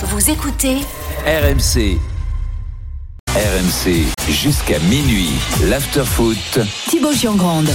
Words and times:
Vous 0.00 0.30
écoutez 0.30 0.76
RMC. 1.26 1.98
RMC 3.34 4.06
jusqu'à 4.30 4.78
minuit. 4.78 5.32
L'afterfoot. 5.68 6.60
Thibaut 6.88 7.12
Giangrande. 7.12 7.68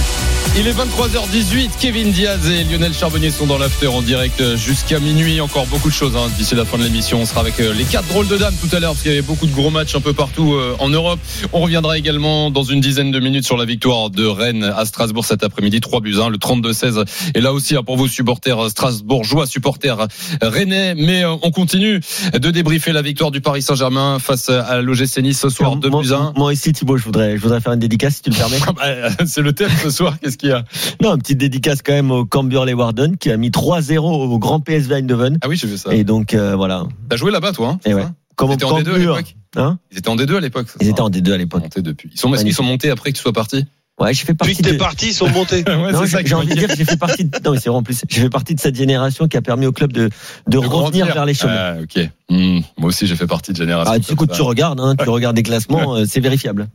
Il 0.56 0.68
est 0.68 0.72
23h18, 0.72 1.70
Kevin 1.80 2.12
Diaz 2.12 2.48
et 2.48 2.62
Lionel 2.64 2.92
Charbonnier 2.92 3.30
sont 3.30 3.46
dans 3.46 3.58
l'after 3.58 3.88
en 3.88 4.02
direct 4.02 4.56
jusqu'à 4.56 5.00
minuit. 5.00 5.40
Encore 5.40 5.66
beaucoup 5.66 5.88
de 5.88 5.94
choses 5.94 6.16
hein, 6.16 6.30
d'ici 6.36 6.54
la 6.54 6.64
fin 6.64 6.78
de 6.78 6.84
l'émission. 6.84 7.20
On 7.20 7.26
sera 7.26 7.40
avec 7.40 7.58
euh, 7.58 7.72
les 7.72 7.84
quatre 7.84 8.06
drôles 8.06 8.28
de 8.28 8.36
dames 8.36 8.54
tout 8.60 8.74
à 8.74 8.78
l'heure 8.78 8.92
parce 8.92 9.02
qu'il 9.02 9.10
y 9.10 9.14
avait 9.14 9.26
beaucoup 9.26 9.46
de 9.46 9.52
gros 9.52 9.70
matchs 9.70 9.96
un 9.96 10.00
peu 10.00 10.12
partout 10.12 10.54
euh, 10.54 10.76
en 10.78 10.88
Europe. 10.88 11.18
On 11.52 11.60
reviendra 11.60 11.98
également 11.98 12.50
dans 12.50 12.62
une 12.62 12.80
dizaine 12.80 13.10
de 13.10 13.18
minutes 13.18 13.44
sur 13.44 13.56
la 13.56 13.64
victoire 13.64 14.10
de 14.10 14.26
Rennes 14.26 14.72
à 14.76 14.84
Strasbourg 14.84 15.24
cet 15.24 15.42
après-midi. 15.42 15.80
3 15.80 16.00
buts 16.00 16.16
1, 16.20 16.28
le 16.28 16.38
32-16. 16.38 17.04
Et 17.34 17.40
là 17.40 17.52
aussi 17.52 17.76
hein, 17.76 17.82
pour 17.84 17.96
vos 17.96 18.06
supporters 18.06 18.70
strasbourgeois, 18.70 19.46
supporters 19.46 20.06
rennais. 20.40 20.94
Mais 20.94 21.24
euh, 21.24 21.34
on 21.42 21.50
continue 21.50 22.00
de 22.32 22.50
débriefer 22.50 22.92
la 22.92 23.02
victoire 23.02 23.32
du 23.32 23.40
Paris 23.40 23.62
Saint-Germain 23.62 24.18
face 24.20 24.50
à 24.50 24.80
l'OGC 24.82 25.18
Nice 25.18 25.43
ce 25.50 25.56
soir 25.56 25.76
2 25.76 25.88
moi, 25.90 26.02
buts 26.02 26.12
1. 26.12 26.32
moi 26.36 26.52
ici 26.52 26.72
Thibaut, 26.72 26.96
je 26.96 27.04
voudrais, 27.04 27.36
je 27.36 27.42
voudrais 27.42 27.60
faire 27.60 27.72
une 27.72 27.80
dédicace 27.80 28.16
si 28.16 28.22
tu 28.22 28.30
le 28.30 28.36
permets. 28.36 28.58
Bah, 28.74 29.24
C'est 29.26 29.42
le 29.42 29.52
thème 29.52 29.70
ce 29.82 29.90
soir. 29.90 30.18
Qu'est-ce 30.20 30.38
qu'il 30.38 30.48
y 30.48 30.52
a 30.52 30.64
non, 31.02 31.14
une 31.14 31.20
petite 31.20 31.38
dédicace 31.38 31.82
quand 31.82 31.92
même 31.92 32.10
au 32.10 32.24
Cambuur 32.24 32.66
Warden 32.74 33.16
qui 33.16 33.30
a 33.30 33.36
mis 33.36 33.50
3-0 33.50 33.98
au 33.98 34.38
grand 34.38 34.60
PSV 34.60 34.94
Eindhoven. 34.94 35.38
Ah 35.42 35.48
oui, 35.48 35.56
j'ai 35.56 35.66
vu 35.66 35.76
ça. 35.76 35.94
Et 35.94 36.04
donc 36.04 36.34
euh, 36.34 36.56
voilà. 36.56 36.84
T'as 37.08 37.16
joué 37.16 37.30
là-bas 37.30 37.52
toi 37.52 37.70
hein, 37.70 37.78
Et 37.84 37.90
c'est 37.90 37.94
ouais. 37.94 38.02
ça 38.02 38.12
Comme 38.36 38.50
Ils 38.50 38.54
étaient 38.54 38.64
en 38.64 38.78
D2 38.78 38.78
à 38.78 38.82
Cambuur, 38.84 39.16
l'époque 39.16 39.36
hein 39.56 39.78
Ils 39.92 39.98
étaient 39.98 40.08
en 40.08 40.16
D2 40.16 40.36
à 40.36 40.40
l'époque. 40.40 40.66
Ils 40.80 40.88
étaient 40.88 41.00
en 41.00 41.10
D2 41.10 41.32
à 41.32 41.36
l'époque. 41.36 41.62
Ils 41.76 42.18
sont, 42.18 42.32
est-ce 42.34 42.44
qu'ils 42.44 42.54
sont 42.54 42.62
montés 42.62 42.90
après 42.90 43.12
que 43.12 43.16
tu 43.16 43.22
sois 43.22 43.32
parti 43.32 43.66
Ouais, 44.00 44.12
j'ai 44.12 44.24
fait 44.24 44.34
partie 44.34 44.54
Puis 44.54 44.62
de... 44.64 44.70
t'es 44.70 44.76
parti, 44.76 45.06
ils 45.08 45.14
sont 45.14 45.28
montés. 45.28 45.62
Ouais, 45.68 45.92
Non, 45.92 46.00
c'est 46.00 46.06
j'ai 46.06 46.10
ça 46.10 46.18
j'ai 46.18 46.24
qu'il 46.24 46.34
envie 46.34 46.48
de 46.48 46.54
dire 46.54 46.68
que 46.68 46.76
j'ai 46.76 46.84
fait 46.84 46.96
partie. 46.96 47.24
De... 47.24 47.38
Non, 47.44 47.52
mais 47.52 47.58
c'est 47.58 47.68
vraiment 47.68 47.82
plus. 47.84 48.00
J'ai 48.08 48.22
fait 48.22 48.28
partie 48.30 48.54
de 48.54 48.60
cette 48.60 48.74
génération 48.74 49.28
qui 49.28 49.36
a 49.36 49.42
permis 49.42 49.66
au 49.66 49.72
club 49.72 49.92
de, 49.92 50.04
de, 50.08 50.10
De 50.48 50.58
revenir 50.58 51.06
grandir. 51.06 51.06
vers 51.14 51.24
les 51.26 51.34
chemins. 51.34 51.54
Ah, 51.56 51.74
ok. 51.82 52.08
Hmm, 52.28 52.60
Moi 52.78 52.88
aussi, 52.88 53.06
j'ai 53.06 53.14
fait 53.14 53.26
partie 53.28 53.52
de 53.52 53.56
génération. 53.56 53.92
Ah, 53.94 53.98
du 54.00 54.16
coup, 54.16 54.26
tu 54.26 54.42
regardes, 54.42 54.80
hein, 54.80 54.96
tu 55.00 55.08
regardes 55.08 55.36
des 55.36 55.42
classements, 55.44 55.94
euh, 55.96 56.04
c'est 56.08 56.20
vérifiable. 56.20 56.68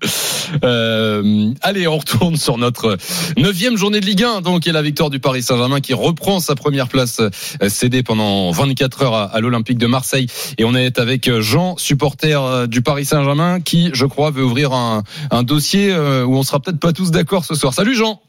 Euh, 0.63 1.51
allez, 1.61 1.87
on 1.87 1.97
retourne 1.97 2.35
sur 2.35 2.57
notre 2.57 2.97
neuvième 3.37 3.77
journée 3.77 3.99
de 3.99 4.05
Ligue 4.05 4.23
1, 4.23 4.41
donc, 4.41 4.67
et 4.67 4.71
la 4.71 4.81
victoire 4.81 5.09
du 5.09 5.19
Paris 5.19 5.41
Saint-Germain 5.43 5.79
qui 5.79 5.93
reprend 5.93 6.39
sa 6.39 6.55
première 6.55 6.87
place 6.87 7.19
euh, 7.19 7.69
cédée 7.69 8.03
pendant 8.03 8.51
24 8.51 9.03
heures 9.03 9.13
à, 9.15 9.23
à 9.25 9.39
l'Olympique 9.39 9.77
de 9.77 9.87
Marseille. 9.87 10.27
Et 10.57 10.63
on 10.65 10.75
est 10.75 10.99
avec 10.99 11.29
Jean, 11.39 11.77
supporter 11.77 12.41
euh, 12.41 12.67
du 12.67 12.81
Paris 12.81 13.05
Saint-Germain, 13.05 13.59
qui, 13.61 13.89
je 13.93 14.05
crois, 14.05 14.31
veut 14.31 14.43
ouvrir 14.43 14.73
un, 14.73 15.03
un 15.31 15.43
dossier 15.43 15.91
euh, 15.91 16.25
où 16.25 16.35
on 16.35 16.43
sera 16.43 16.59
peut-être 16.59 16.79
pas 16.79 16.93
tous 16.93 17.11
d'accord 17.11 17.45
ce 17.45 17.55
soir. 17.55 17.73
Salut 17.73 17.95
Jean. 17.95 18.21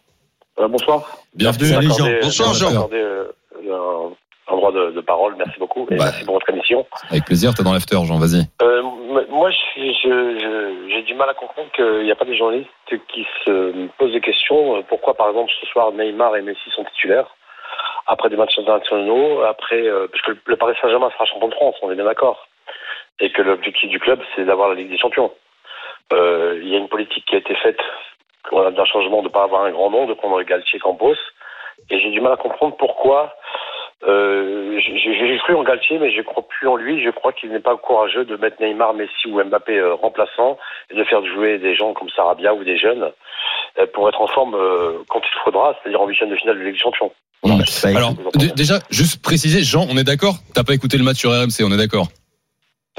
Euh, 0.59 0.69
bonsoir. 0.69 1.05
Bienvenue. 1.35 1.69
Salut, 1.69 1.89
Jean. 1.89 2.07
Bonsoir, 2.23 2.55
Jean. 2.55 2.71
m'accorder, 2.71 2.97
euh, 2.97 3.25
un, 3.73 4.55
un 4.55 4.60
droit 4.71 4.87
de, 4.87 4.91
de 4.93 5.01
parole. 5.01 5.35
Merci 5.37 5.59
beaucoup 5.59 5.87
et 5.91 5.97
Bah. 5.97 6.05
merci 6.07 6.25
pour 6.25 6.35
votre 6.35 6.49
émission. 6.51 6.87
Avec 7.11 7.25
plaisir, 7.25 7.53
t'es 7.55 7.63
dans 7.63 7.73
l'after, 7.73 7.97
Jean, 8.05 8.19
vas-y. 8.19 8.43
Euh, 8.63 8.83
moi, 9.29 9.51
je- 9.51 9.93
je- 10.03 10.89
j'ai 10.91 11.03
du 11.03 11.15
mal 11.15 11.29
à 11.29 11.35
comprendre 11.35 11.71
qu'il 11.73 12.05
n'y 12.05 12.11
a 12.13 12.17
pas 12.17 12.25
des 12.25 12.37
journalistes 12.37 12.69
qui 13.09 13.27
se 13.45 13.87
posent 13.99 14.13
des 14.13 14.21
questions. 14.21 14.83
Pourquoi, 14.85 15.15
par 15.15 15.29
exemple, 15.29 15.51
ce 15.61 15.67
soir, 15.67 15.93
Neymar 15.93 16.37
et 16.37 16.43
Messi 16.43 16.71
sont 16.75 16.85
titulaires? 16.85 17.27
Après 18.07 18.29
des 18.29 18.37
matchs 18.37 18.59
internationaux, 18.59 19.43
après 19.43 19.83
euh, 19.87 20.09
parce 20.11 20.23
que 20.23 20.33
le 20.45 20.57
Paris 20.57 20.75
Saint-Germain 20.83 21.11
sera 21.11 21.25
champion 21.27 21.49
de 21.49 21.55
France, 21.55 21.77
on 21.83 21.91
est 21.93 21.95
bien 21.95 22.05
d'accord, 22.05 22.49
et 23.21 23.31
que 23.31 23.43
l'objectif 23.43 23.89
du 23.89 24.01
club, 24.01 24.21
c'est 24.35 24.45
d'avoir 24.45 24.69
la 24.69 24.75
Ligue 24.75 24.91
des 24.91 24.99
Champions. 24.99 25.31
Euh, 26.13 26.59
Il 26.63 26.69
y 26.69 26.75
a 26.75 26.79
une 26.79 26.89
politique 26.89 27.25
qui 27.27 27.37
a 27.37 27.39
été 27.39 27.55
faite, 27.57 27.79
on 28.51 28.63
a 28.67 28.71
d'un 28.73 28.85
changement 28.87 29.19
de 29.23 29.29
ne 29.29 29.33
pas 29.33 29.45
avoir 29.45 29.63
un 29.65 29.71
grand 29.71 29.91
nom, 29.91 30.07
de 30.07 30.15
prendre 30.15 30.43
Galtier 30.43 30.81
Campos, 30.81 31.15
et 31.91 32.01
j'ai 32.01 32.11
du 32.11 32.21
mal 32.21 32.33
à 32.33 32.37
comprendre 32.37 32.77
pourquoi. 32.77 33.35
Euh, 34.09 34.79
j'ai 34.81 34.99
j'ai 34.99 35.39
cru 35.39 35.55
en 35.55 35.63
Galtier, 35.63 35.99
mais 35.99 36.11
je 36.15 36.23
crois 36.23 36.47
plus 36.49 36.67
en 36.69 36.77
lui. 36.77 37.05
Je 37.05 37.11
crois 37.11 37.33
qu'il 37.33 37.51
n'est 37.51 37.61
pas 37.61 37.77
courageux 37.77 38.25
de 38.25 38.37
mettre 38.37 38.57
Neymar, 38.63 38.95
Messi 38.95 39.29
ou 39.29 39.43
Mbappé 39.45 39.77
euh, 39.79 39.95
remplaçants 39.95 40.57
et 40.91 40.97
de 40.97 41.05
faire 41.05 41.25
jouer 41.27 41.59
des 41.59 41.75
gens 41.77 41.93
comme 41.93 42.09
Sarabia 42.11 42.55
ou 42.55 42.65
des 42.65 42.79
jeunes 42.79 43.11
euh, 43.79 43.87
pour 43.93 44.09
être 44.09 44.21
en 44.21 44.27
forme 44.27 44.55
euh, 44.55 44.93
quand 45.09 45.21
il 45.21 45.45
faudra, 45.45 45.77
c'est-à-dire 45.83 46.01
en 46.01 46.07
huitième 46.07 46.31
de 46.31 46.37
finale 46.37 46.59
de 46.59 46.63
Ligue 46.65 46.75
des 46.75 46.79
Champions. 46.81 47.13
Bah, 47.43 47.55
Alors, 47.95 48.13
déjà, 48.55 48.81
juste 48.91 49.23
préciser, 49.23 49.63
Jean, 49.63 49.87
on 49.91 49.97
est 49.97 50.05
d'accord? 50.05 50.37
T'as 50.55 50.63
pas 50.65 50.75
écouté 50.75 50.97
le 50.99 51.05
match 51.05 51.17
sur 51.19 51.31
RMC, 51.31 51.63
on 51.65 51.73
est 51.73 51.77
d'accord? 51.79 52.09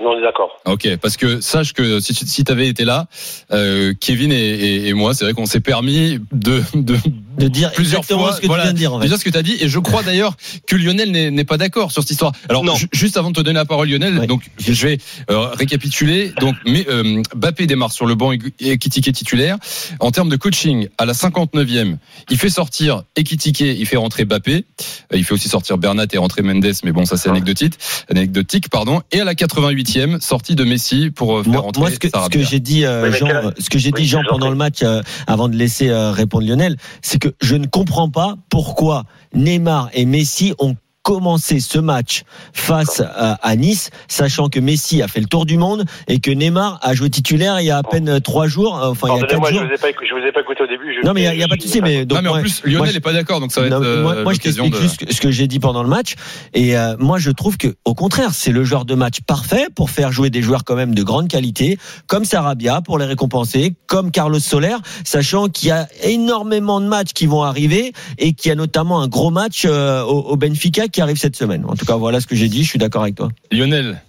Non, 0.02 0.12
on 0.12 0.18
est 0.18 0.22
d'accord. 0.24 0.58
Ok, 0.66 0.88
parce 1.02 1.16
que 1.18 1.42
sache 1.42 1.74
que 1.74 2.00
si 2.00 2.14
tu 2.16 2.26
si 2.26 2.44
avais 2.50 2.68
été 2.68 2.86
là, 2.86 3.06
euh, 3.52 3.94
Kevin 4.02 4.32
et, 4.32 4.36
et- 4.36 4.88
et 4.88 4.94
moi, 4.94 5.14
c'est 5.14 5.26
vrai 5.26 5.34
qu'on 5.34 5.46
s'est 5.46 5.60
permis 5.60 6.18
de, 6.32 6.62
de 6.74 6.96
de 7.38 7.48
dire 7.48 7.72
plusieurs 7.72 8.00
exactement 8.02 8.28
fois, 8.28 8.36
ce 8.36 8.42
que 8.42 8.48
voilà, 8.48 8.64
tu 8.64 8.68
viens 8.68 8.74
de 8.74 8.78
dire. 8.78 8.94
En 8.94 9.00
fait. 9.00 9.06
déjà 9.06 9.18
ce 9.18 9.24
que 9.26 9.30
tu 9.30 9.38
as 9.38 9.44
dit, 9.44 9.56
et 9.60 9.70
je 9.70 9.80
crois 9.80 10.04
d'ailleurs 10.04 10.36
que 10.68 10.76
Lionel 10.76 11.12
n'est 11.12 11.44
pas 11.46 11.58
d'accord 11.58 11.92
sur 11.92 12.02
cette 12.04 12.12
histoire. 12.12 12.32
Alors, 12.50 12.64
Non. 12.64 12.76
ju- 12.76 12.88
juste 12.94 13.18
avant 13.18 13.30
de 13.32 13.36
te 13.36 13.42
donner 13.42 13.58
la 13.60 13.66
parole, 13.66 13.90
Lionel, 13.90 14.28
donc 14.28 14.44
je 14.60 14.88
vais 14.88 14.98
euh, 15.30 15.48
récapituler. 15.50 16.32
Donc, 16.40 16.56
mais, 16.66 16.86
euh, 16.90 17.22
Bappé 17.36 17.68
démarre 17.68 17.92
sur 17.92 18.06
le 18.06 18.16
banc 18.16 18.32
et 18.34 18.40
Ekitike 18.72 19.12
titulaire. 19.14 19.58
En 20.00 20.12
termes 20.12 20.30
de 20.30 20.36
coaching, 20.36 20.88
à 20.98 21.06
la 21.06 21.14
59e, 21.14 21.98
il 22.30 22.38
fait 22.38 22.50
sortir 22.50 23.04
Ekitike, 23.16 23.60
il 23.62 23.86
fait 23.86 23.98
rentrer 23.98 24.26
Bappé, 24.26 24.66
Euh, 25.14 25.18
il 25.18 25.24
fait 25.24 25.34
aussi 25.34 25.50
sortir 25.50 25.78
Bernat 25.78 26.06
et 26.12 26.18
rentrer 26.18 26.42
Mendes, 26.42 26.66
mais 26.84 26.92
bon, 26.92 27.06
ça 27.06 27.18
c'est 27.18 27.30
anecdotique, 27.30 27.74
anecdotique, 28.10 28.70
pardon. 28.70 29.02
Et 29.12 29.20
à 29.22 29.24
la 29.24 29.34
88e, 29.36 30.20
sortie 30.22 30.56
de 30.56 30.64
Messi 30.64 31.12
pour 31.12 31.38
euh, 31.40 31.44
faire 31.44 31.52
Moi, 31.54 31.62
rentrer 31.62 31.82
moi, 31.82 31.92
ce 31.92 32.00
que, 32.00 32.08
ce 32.08 32.12
Sarabia. 32.12 32.40
que 32.42 32.46
j'ai 32.48 32.60
dit, 32.60 32.86
euh, 32.86 33.12
Jean, 33.12 33.52
ce 33.60 33.70
que 33.70 33.78
j'ai 33.80 33.92
Oui, 33.94 34.02
dit, 34.02 34.08
Jean, 34.08 34.22
pendant 34.28 34.50
le 34.50 34.56
match, 34.56 34.80
euh, 34.84 35.02
avant 35.28 35.48
de 35.50 35.56
laisser 35.56 35.90
euh, 35.90 36.12
répondre 36.12 36.46
Lionel, 36.48 36.78
c'est 37.02 37.20
que 37.22 37.30
je 37.40 37.56
ne 37.56 37.68
comprends 37.68 38.10
pas 38.10 38.36
pourquoi 38.50 39.06
Neymar 39.34 39.90
et 39.94 40.06
Messi 40.06 40.54
ont 40.60 40.76
commencé 41.04 41.60
ce 41.60 41.80
match 41.80 42.24
face 42.54 43.00
à, 43.02 43.34
à 43.42 43.56
Nice, 43.56 43.90
sachant 44.08 44.50
que 44.50 44.60
Messi 44.60 45.02
a 45.02 45.08
fait 45.08 45.20
le 45.20 45.26
tour 45.26 45.46
du 45.46 45.58
monde 45.58 45.86
et 46.08 46.20
que 46.20 46.30
Neymar 46.32 46.80
a 46.82 46.94
joué 46.94 47.10
titulaire 47.10 47.60
il 47.60 47.66
y 47.66 47.72
a 47.72 47.78
à 47.78 47.84
peine 47.84 48.08
euh, 48.10 48.20
trois 48.20 48.48
jours, 48.48 48.78
euh, 48.82 48.90
enfin 48.92 49.08
il 49.08 49.16
y 49.16 49.18
a 49.18 49.22
quatre 49.22 49.40
Pardonnez-moi, 49.42 49.50
je 49.50 49.56
jours. 49.56 49.66
vous 49.68 49.74
ai 49.74 49.78
pas, 49.78 49.90
écou- 49.90 50.06
je 50.08 50.14
vous 50.14 50.26
ai 50.28 50.32
pas 50.32 50.42
écouté 50.42 50.64
au 50.64 50.68
début. 50.68 50.94
je- 51.00 51.06
Non 51.06 51.14
mais 51.14 51.24
il 51.34 51.40
y 51.40 51.44
a, 51.44 51.48
pas 51.48 51.56
de 51.56 51.62
souci, 51.62 51.82
mais 51.82 52.06
donc 52.06 52.18
non, 52.18 52.22
mais 52.24 52.30
en 52.30 52.34
moi- 52.34 52.42
plus, 52.42 52.62
Lionel 52.66 52.94
n'est 52.94 53.00
pas 53.00 53.14
d'accord, 53.14 53.40
donc 53.40 53.52
ça 53.52 53.62
va 53.62 53.68
être 53.68 53.74
non, 53.74 53.84
euh, 53.84 54.04
moi, 54.04 54.24
moi, 54.24 54.34
je 54.34 54.40
t'explique 54.40 54.74
de. 54.74 54.80
juste 54.80 55.12
ce 55.12 55.22
que 55.22 55.32
j'ai 55.32 55.48
dit 55.48 55.60
pendant 55.60 55.82
le 55.84 55.90
match. 55.90 56.14
Et 56.54 56.78
euh, 56.78 56.96
moi, 57.00 57.18
je 57.18 57.32
trouve 57.32 57.58
que, 57.58 57.76
au 57.86 57.94
contraire, 57.96 58.30
c'est 58.34 58.52
le 58.52 58.64
joueur 58.64 58.86
de 58.86 58.94
match 58.96 59.22
parfait 59.26 59.68
pour 59.76 59.90
faire 59.90 60.12
jouer 60.12 60.30
des 60.30 60.42
joueurs 60.42 60.64
quand 60.64 60.76
même 60.76 60.94
de 60.94 61.04
grande 61.04 61.28
qualité, 61.28 61.78
comme 62.08 62.26
Sarabia 62.26 62.82
pour 62.82 62.98
les 63.00 63.06
récompenser, 63.06 63.74
comme 63.88 64.12
Carlos 64.12 64.40
Soler, 64.40 64.76
sachant 65.04 65.48
qu'il 65.50 65.70
y 65.70 65.72
a 65.72 65.88
énormément 66.04 66.80
de 66.80 66.86
matchs 66.86 67.14
qui 67.14 67.26
vont 67.26 67.44
arriver 67.44 67.94
et 68.18 68.34
qu'il 68.34 68.50
y 68.50 68.52
a 68.52 68.56
notamment 68.56 69.02
un 69.02 69.08
gros 69.08 69.32
match 69.32 69.64
euh, 69.66 70.04
au, 70.04 70.20
au 70.22 70.36
Benfica 70.38 70.88
qui 70.92 71.02
arrive 71.02 71.18
cette 71.18 71.36
semaine. 71.36 71.66
En 71.68 71.76
tout 71.76 71.86
cas, 71.86 71.96
voilà 71.96 72.22
ce 72.22 72.28
que 72.28 72.36
j'ai 72.36 72.50
dit. 72.50 72.64
Je 72.64 72.70
suis 72.70 72.80
d'accord 72.80 73.02
avec 73.04 73.16
toi. 73.16 73.30
Lionel, 73.52 74.02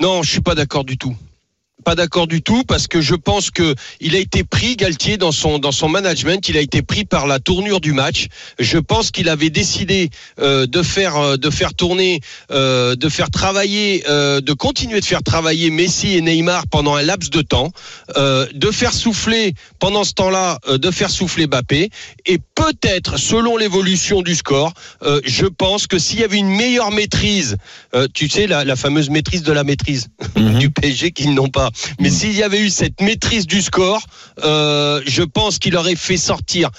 Non, 0.00 0.22
je 0.22 0.30
suis 0.30 0.40
pas 0.40 0.54
d'accord 0.54 0.84
du 0.84 0.98
tout. 0.98 1.16
Pas 1.84 1.94
d'accord 1.94 2.26
du 2.26 2.40
tout 2.42 2.64
parce 2.64 2.86
que 2.86 3.00
je 3.02 3.14
pense 3.14 3.50
que 3.50 3.74
il 4.00 4.16
a 4.16 4.18
été 4.18 4.42
pris 4.42 4.76
Galtier 4.76 5.18
dans 5.18 5.32
son 5.32 5.58
dans 5.58 5.72
son 5.72 5.88
management, 5.88 6.48
il 6.48 6.56
a 6.56 6.60
été 6.60 6.80
pris 6.80 7.04
par 7.04 7.26
la 7.26 7.38
tournure 7.38 7.80
du 7.80 7.92
match. 7.92 8.28
Je 8.58 8.78
pense 8.78 9.10
qu'il 9.10 9.28
avait 9.28 9.50
décidé 9.50 10.08
euh, 10.40 10.66
de 10.66 10.82
faire 10.82 11.16
euh, 11.16 11.36
de 11.36 11.50
faire 11.50 11.74
tourner, 11.74 12.20
euh, 12.50 12.96
de 12.96 13.08
faire 13.08 13.30
travailler, 13.30 14.04
euh, 14.08 14.40
de 14.40 14.52
continuer 14.54 15.00
de 15.00 15.04
faire 15.04 15.22
travailler 15.22 15.70
Messi 15.70 16.14
et 16.16 16.22
Neymar 16.22 16.66
pendant 16.68 16.94
un 16.94 17.02
laps 17.02 17.30
de 17.30 17.42
temps, 17.42 17.70
euh, 18.16 18.46
de 18.54 18.70
faire 18.70 18.92
souffler 18.94 19.54
pendant 19.78 20.04
ce 20.04 20.14
temps-là, 20.14 20.58
euh, 20.68 20.78
de 20.78 20.90
faire 20.90 21.10
souffler 21.10 21.46
Mbappé 21.46 21.90
et 22.24 22.38
peut-être 22.54 23.18
selon 23.18 23.58
l'évolution 23.58 24.22
du 24.22 24.34
score, 24.34 24.72
euh, 25.02 25.20
je 25.24 25.46
pense 25.46 25.86
que 25.86 25.98
s'il 25.98 26.20
y 26.20 26.24
avait 26.24 26.38
une 26.38 26.48
meilleure 26.48 26.92
maîtrise, 26.92 27.56
euh, 27.94 28.06
tu 28.12 28.28
sais 28.28 28.46
la, 28.46 28.64
la 28.64 28.76
fameuse 28.76 29.10
maîtrise 29.10 29.42
de 29.42 29.52
la 29.52 29.64
maîtrise 29.64 30.08
du 30.36 30.70
PSG 30.70 31.10
qu'ils 31.10 31.34
n'ont 31.34 31.48
pas. 31.48 31.70
Mais 32.00 32.10
s'il 32.10 32.32
y 32.32 32.42
avait 32.42 32.60
eu 32.60 32.70
cette 32.70 33.00
maîtrise 33.00 33.46
du 33.46 33.62
score, 33.62 34.02
euh, 34.42 35.02
je 35.06 35.22
pense 35.22 35.58
qu'il 35.58 35.76
aurait 35.76 35.96
fait 35.96 36.16
sortir 36.16 36.70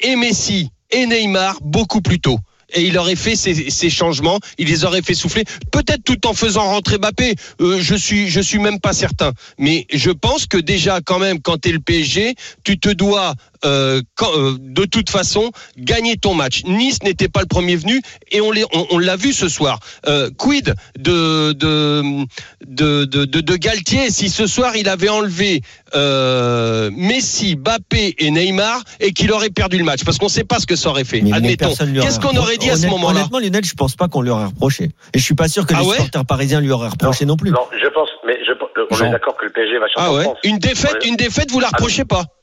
et 0.00 0.16
Messi 0.16 0.70
et 0.90 1.06
Neymar 1.06 1.58
beaucoup 1.62 2.00
plus 2.00 2.20
tôt. 2.20 2.38
Et 2.74 2.82
il 2.82 2.98
aurait 2.98 3.16
fait 3.16 3.36
ces, 3.36 3.70
ces 3.70 3.90
changements, 3.90 4.40
il 4.58 4.68
les 4.68 4.84
aurait 4.84 5.02
fait 5.02 5.14
souffler, 5.14 5.44
peut-être 5.70 6.02
tout 6.02 6.26
en 6.26 6.34
faisant 6.34 6.64
rentrer 6.64 6.98
Mbappé. 6.98 7.34
Euh, 7.60 7.78
je 7.80 7.94
suis, 7.94 8.28
je 8.28 8.40
suis 8.40 8.58
même 8.58 8.80
pas 8.80 8.92
certain. 8.92 9.32
Mais 9.58 9.86
je 9.92 10.10
pense 10.10 10.46
que 10.46 10.56
déjà, 10.56 11.00
quand 11.00 11.18
même, 11.18 11.40
quand 11.40 11.60
tu 11.60 11.68
es 11.68 11.72
le 11.72 11.78
PSG, 11.78 12.34
tu 12.64 12.78
te 12.78 12.88
dois 12.88 13.34
euh, 13.64 14.00
quand- 14.16 14.32
euh, 14.36 14.56
de 14.60 14.84
toute 14.84 15.10
façon 15.10 15.50
gagner 15.78 16.16
ton 16.16 16.34
match. 16.34 16.62
Nice 16.64 17.02
n'était 17.02 17.28
pas 17.28 17.40
le 17.40 17.46
premier 17.46 17.76
venu 17.76 18.00
et 18.30 18.40
on 18.40 18.50
l'a 18.52 18.62
on, 18.72 18.86
on 18.90 18.98
l'a 18.98 19.16
vu 19.16 19.32
ce 19.32 19.48
soir. 19.48 19.78
Euh, 20.06 20.30
quid 20.38 20.74
de 20.98 21.52
de, 21.52 22.24
de 22.66 23.04
de 23.04 23.24
de 23.24 23.40
de 23.40 23.56
Galtier 23.56 24.10
si 24.10 24.28
ce 24.28 24.46
soir 24.46 24.76
il 24.76 24.88
avait 24.88 25.08
enlevé 25.08 25.62
euh, 25.94 26.90
Messi, 26.92 27.56
Mbappé 27.56 28.14
et 28.18 28.30
Neymar 28.30 28.82
et 29.00 29.12
qu'il 29.12 29.32
aurait 29.32 29.50
perdu 29.50 29.78
le 29.78 29.84
match? 29.84 30.04
Parce 30.04 30.18
qu'on 30.18 30.26
ne 30.26 30.30
sait 30.30 30.44
pas 30.44 30.58
ce 30.60 30.66
que 30.66 30.76
ça 30.76 30.90
aurait 30.90 31.04
fait. 31.04 31.20
Mais- 31.20 31.32
Admettons. 31.32 31.74
Qu'est-ce 31.74 32.20
qu'on 32.20 32.36
aurait 32.36 32.56
dit 32.56 32.70
à 32.70 32.76
ce 32.76 32.86
moment-là? 32.88 33.20
Honnêtement, 33.20 33.38
Lionel, 33.38 33.64
je 33.64 33.74
pense 33.74 33.96
pas 33.96 34.08
qu'on 34.08 34.22
lui 34.22 34.30
aurait 34.30 34.46
reproché. 34.46 34.90
Et 35.12 35.18
je 35.18 35.22
suis 35.24 35.34
pas 35.34 35.48
sûr 35.48 35.66
que 35.66 35.74
Ah 35.74 35.80
les 35.80 35.86
ouais? 35.86 35.96
supporters 35.96 36.24
parisiens 36.24 36.60
lui 36.60 36.70
auraient 36.70 36.88
reproché 36.88 37.24
non, 37.26 37.36
plus. 37.36 37.50
Non, 37.50 37.60
je 37.80 37.88
pense, 37.88 38.08
mais 38.26 38.38
je, 38.46 38.52
on 38.90 38.94
Jean. 38.96 39.06
est 39.06 39.10
d'accord 39.10 39.36
que 39.36 39.44
le 39.46 39.52
PSG 39.52 39.78
va 39.78 39.86
champion 39.88 40.02
Ah 40.04 40.10
de 40.10 40.16
ouais? 40.16 40.24
France. 40.24 40.38
Une 40.44 40.58
défaite, 40.58 40.96
une 41.06 41.16
défaite, 41.16 41.50
vous 41.50 41.60
la 41.60 41.68
reprochez 41.68 42.04
pas 42.04 42.18
Non, 42.18 42.24
mais 42.24 42.33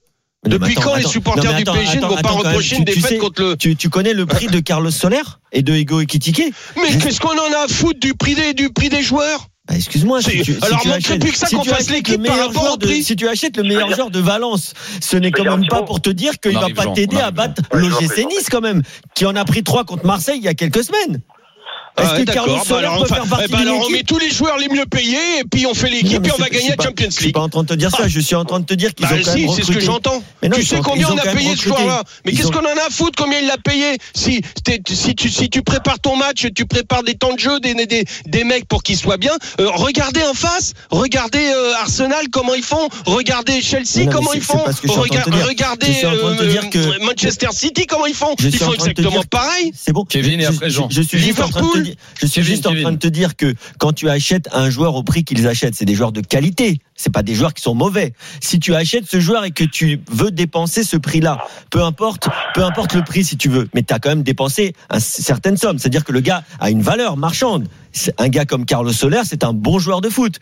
Depuis 0.46 0.72
attends, 0.72 0.82
quand 0.82 0.96
les 0.96 1.04
supporters 1.06 1.52
Non, 1.52 1.58
du 1.58 1.64
PSG 1.64 1.98
ne 2.00 2.06
vont 2.08 2.16
pas 2.18 2.30
reprocher 2.30 2.78
une 2.78 2.86
tu 2.86 2.94
défaite 2.96 3.10
sais- 3.12 3.18
contre 3.18 3.42
le. 3.44 3.58
Tu, 3.58 3.76
tu 3.76 3.90
connais 3.90 4.14
le 4.14 4.26
prix 4.26 4.48
de 4.48 4.60
Carlos 4.60 4.90
Soler 4.90 5.22
et 5.52 5.62
de 5.62 5.74
Ego 5.74 6.02
Ekitike 6.02 6.54
Mais 6.78 6.98
qu'est-ce 6.98 7.20
qu'on 7.20 7.30
en 7.30 7.54
a 7.54 7.66
à 7.66 7.68
foutre 7.68 8.00
du 8.00 8.16
prix 8.16 8.34
des, 8.34 8.54
du 8.56 8.72
prix 8.72 8.90
des 8.90 9.04
joueurs? 9.04 9.48
Bah, 9.68 9.76
Excuse-moi. 9.76 10.20
Si 10.24 10.42
alors 10.64 10.80
achètes- 10.88 11.20
plus 11.20 11.32
que 11.32 11.38
ça 11.38 11.46
si 11.46 11.56
qu'on 11.56 11.62
tu 11.62 11.70
fasse 11.70 11.82
achètes 11.82 11.92
l'équipe 11.92 12.18
le 12.18 12.24
par 12.24 12.34
meilleur 12.36 12.48
rapport 12.48 12.62
joueur 12.64 12.74
au 12.74 12.78
de-. 12.78 12.88
Si 13.04 13.16
tu 13.16 13.28
achètes 13.28 13.56
le 13.58 13.64
meilleur 13.64 13.94
joueur 13.94 14.10
de 14.10 14.20
Valence, 14.20 14.74
ce 15.00 15.16
n'est 15.18 15.30
quand 15.32 15.44
même 15.44 15.68
pas 15.68 15.84
pour 15.84 16.02
te 16.02 16.10
dire 16.10 16.32
qu'il 16.40 16.54
va 16.54 16.70
pas 16.70 16.88
t'aider 16.88 17.18
à 17.18 17.30
battre 17.30 17.62
l'OGC 17.72 18.26
Nice 18.26 18.48
quand 18.50 18.62
même, 18.62 18.82
qui 19.14 19.28
en 19.28 19.36
a 19.36 19.46
pris 19.46 19.62
trois 19.64 19.84
contre 19.86 20.08
Marseille 20.08 20.40
il 20.40 20.44
y 20.44 20.48
a 20.48 20.56
quelques 20.56 20.84
semaines. 20.84 21.22
Est-ce 21.98 22.08
Ah, 22.10 22.18
que 22.18 22.24
d'accord. 22.24 22.46
Carlos 22.46 22.58
Bah 22.60 22.64
Soler 22.66 22.80
alors, 22.86 22.98
peut 23.00 23.04
enfin, 23.04 23.16
faire 23.16 23.26
partie 23.28 23.46
eh 23.48 23.52
ben 23.52 23.58
d'une 23.60 23.68
alors 23.68 23.86
on 23.88 23.90
met 23.92 24.04
tous 24.04 24.18
les 24.18 24.30
joueurs 24.32 24.58
les 24.58 24.70
mieux 24.70 24.86
payés 24.86 25.18
et 25.40 25.44
puis 25.44 25.66
on 25.66 25.74
fait 25.74 25.90
l'équipe 25.90 26.26
et 26.26 26.32
on 26.32 26.38
va 26.38 26.50
gagner 26.50 26.74
la 26.78 26.84
Champions 26.86 27.08
Je 27.10 27.14
suis 27.14 27.26
League. 27.26 27.34
pas 27.34 27.42
en 27.42 27.50
train 27.50 27.64
de 27.64 27.68
te 27.68 27.74
dire 27.74 27.92
ça. 27.92 28.08
Je 28.08 28.20
suis 28.20 28.36
en 28.36 28.46
train 28.46 28.60
de 28.62 28.66
te 28.66 28.74
dire 28.74 28.94
qu'ils 28.96 29.08
Bah 29.08 29.16
ont 29.16 29.24
quand 29.24 29.32
si, 29.34 29.46
même 29.46 29.56
c'est 29.56 29.64
ce 29.64 29.72
que 29.72 29.80
j'entends. 29.82 30.24
Mais 30.42 30.50
non, 30.50 30.56
tu 30.58 30.64
sais 30.66 30.80
combien 30.84 31.10
on 31.10 31.18
a 31.18 31.22
payé 31.22 31.56
ce 31.56 31.64
joueur-là 31.64 32.04
Mais 32.26 32.32
qu'est-ce 32.32 32.48
qu'on 32.48 32.60
en 32.60 32.78
a 32.78 32.88
à 32.88 32.90
foutre 32.90 33.22
Combien 33.22 33.40
il 33.40 33.48
l'a 33.48 33.58
payé 33.58 33.98
si, 34.16 34.42
tu, 34.86 35.30
si 35.30 35.50
tu 35.50 35.62
prépares 35.62 36.00
ton 36.00 36.16
match, 36.16 36.46
tu 36.56 36.66
prépares 36.66 37.04
des 37.04 37.16
temps 37.16 37.34
de 37.34 37.40
jeu, 37.40 37.60
des, 37.60 37.74
des, 37.86 38.06
des 38.26 38.44
mecs 38.46 38.68
pour 38.68 38.84
qu'ils 38.84 38.98
soient 38.98 39.18
bien. 39.18 39.34
euh, 39.60 39.70
regardez 39.74 40.24
en 40.24 40.34
face, 40.34 40.74
regardez 40.92 41.40
euh, 41.54 41.74
Arsenal 41.82 42.26
comment 42.32 42.56
ils 42.56 42.64
font, 42.64 42.88
regardez 43.06 43.62
Chelsea 43.62 44.10
comment 44.12 44.34
ils 44.34 44.42
font, 44.42 44.64
regardez 44.88 46.04
euh, 46.06 46.94
Manchester 47.02 47.48
City 47.52 47.86
comment 47.86 48.06
ils 48.06 48.14
font. 48.16 48.36
Ils 48.42 48.56
font 48.58 48.74
exactement 48.74 49.24
pareil. 49.30 49.72
C'est 49.76 49.92
bon. 49.94 50.06
Kevin 50.06 50.40
et 50.40 50.44
Je- 50.44 50.50
après 50.50 50.70
je- 50.70 50.76
Jean. 50.76 50.88
Je, 50.90 51.02
te 51.84 51.90
je 52.20 52.26
suis 52.26 52.42
Kevin, 52.42 52.50
juste 52.50 52.68
en 52.68 52.76
train 52.76 52.92
de 52.92 52.98
te 52.98 53.08
dire 53.08 53.36
que 53.36 53.54
quand 53.78 53.94
tu 53.94 54.10
achètes 54.10 54.50
un 54.54 54.70
joueur 54.70 54.96
au 54.96 55.04
prix 55.04 55.24
qu'ils 55.24 55.48
achètent, 55.48 55.76
c'est 55.76 55.86
des 55.86 55.96
joueurs 55.96 56.12
de 56.12 56.22
qualité. 56.22 56.80
C'est 56.96 57.12
pas 57.12 57.24
des 57.24 57.34
joueurs 57.34 57.54
qui 57.54 57.64
sont 57.64 57.74
mauvais. 57.74 58.14
Si 58.42 58.60
tu 58.60 58.76
achètes 58.76 59.06
ce 59.10 59.20
joueur 59.20 59.44
et 59.44 59.52
que 59.52 59.64
tu 59.64 60.00
veux 60.10 60.32
dépenser 60.32 60.84
ce 60.84 60.98
prix-là, 60.98 61.40
peu 61.70 61.82
importe, 61.84 62.30
peu 62.54 62.64
importe 62.64 62.94
le 62.94 63.04
prix 63.04 63.24
si 63.24 63.38
tu 63.38 63.50
veux, 63.50 63.68
mais 63.74 63.84
tu 63.84 63.94
as 63.94 64.00
quand 64.00 64.10
même 64.10 64.24
dépensé 64.24 64.76
une 64.92 65.00
certaine 65.00 65.58
somme. 65.58 65.80
C'est-à-dire 65.80 66.04
que 66.04 66.12
le 66.12 66.20
gars 66.20 66.44
a 66.60 66.70
une 66.70 66.82
valeur 66.82 67.18
marchande. 67.18 67.68
Un 68.18 68.30
gars 68.30 68.46
comme 68.46 68.66
Carlos 68.66 68.92
Soler, 68.94 69.22
c'est 69.26 69.44
un 69.44 69.54
bon 69.54 69.80
joueur 69.80 70.02
de 70.02 70.10
foot. 70.10 70.36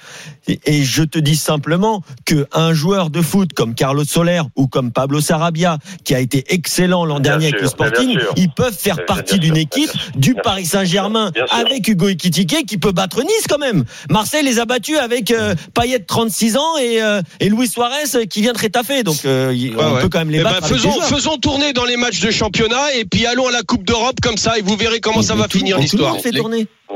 Et, 0.47 0.59
et 0.65 0.83
je 0.83 1.03
te 1.03 1.17
dis 1.19 1.35
simplement 1.35 2.03
que 2.25 2.47
un 2.53 2.73
joueur 2.73 3.09
de 3.09 3.21
foot 3.21 3.53
comme 3.53 3.75
Carlos 3.75 4.03
Soler 4.05 4.41
ou 4.55 4.67
comme 4.67 4.91
Pablo 4.91 5.21
Sarabia, 5.21 5.77
qui 6.03 6.13
a 6.15 6.19
été 6.19 6.43
excellent 6.53 7.05
l'an 7.05 7.19
dernier 7.19 7.47
avec 7.47 7.61
le 7.61 7.67
Sporting, 7.67 8.17
ils 8.35 8.49
peuvent 8.51 8.77
faire 8.77 9.05
partie 9.05 9.39
d'une 9.39 9.57
équipe 9.57 9.89
du 10.15 10.35
Paris 10.35 10.65
Saint-Germain 10.65 11.31
avec 11.51 11.87
Hugo 11.87 12.07
Ekitike 12.09 12.65
qui 12.65 12.77
peut 12.77 12.91
battre 12.91 13.21
Nice 13.21 13.45
quand 13.49 13.57
même. 13.57 13.83
Marseille 14.09 14.43
les 14.43 14.59
a 14.59 14.65
battus 14.65 14.97
avec 14.97 15.31
euh, 15.31 15.55
Payet 15.73 15.99
36 15.99 16.57
ans 16.57 16.77
et, 16.81 17.01
euh, 17.01 17.21
et 17.39 17.49
Luis 17.49 17.67
Suarez 17.67 18.15
euh, 18.15 18.25
qui 18.25 18.41
vient 18.41 18.53
de 18.53 18.57
Rétafé. 18.59 19.03
Donc 19.03 19.17
euh, 19.25 19.53
on 19.77 19.93
ouais. 19.95 20.01
peut 20.01 20.09
quand 20.09 20.19
même 20.19 20.29
les 20.29 20.39
Eh 20.39 20.43
ben, 20.43 20.51
battre. 20.51 20.67
faisons, 20.67 21.37
tourner 21.37 21.73
dans 21.73 21.85
les 21.85 21.97
matchs 21.97 22.19
de 22.19 22.31
championnat 22.31 22.93
et 22.95 23.05
puis 23.05 23.25
allons 23.25 23.47
à 23.47 23.51
la 23.51 23.61
Coupe 23.63 23.83
d'Europe 23.85 24.17
comme 24.21 24.37
ça 24.37 24.57
et 24.57 24.61
vous 24.61 24.75
verrez 24.75 24.99
comment 24.99 25.21
ça 25.21 25.35
va 25.35 25.47
tout- 25.47 25.57
finir 25.57 25.75
tout 25.75 25.81
le 25.81 25.83
l'histoire. 25.83 26.15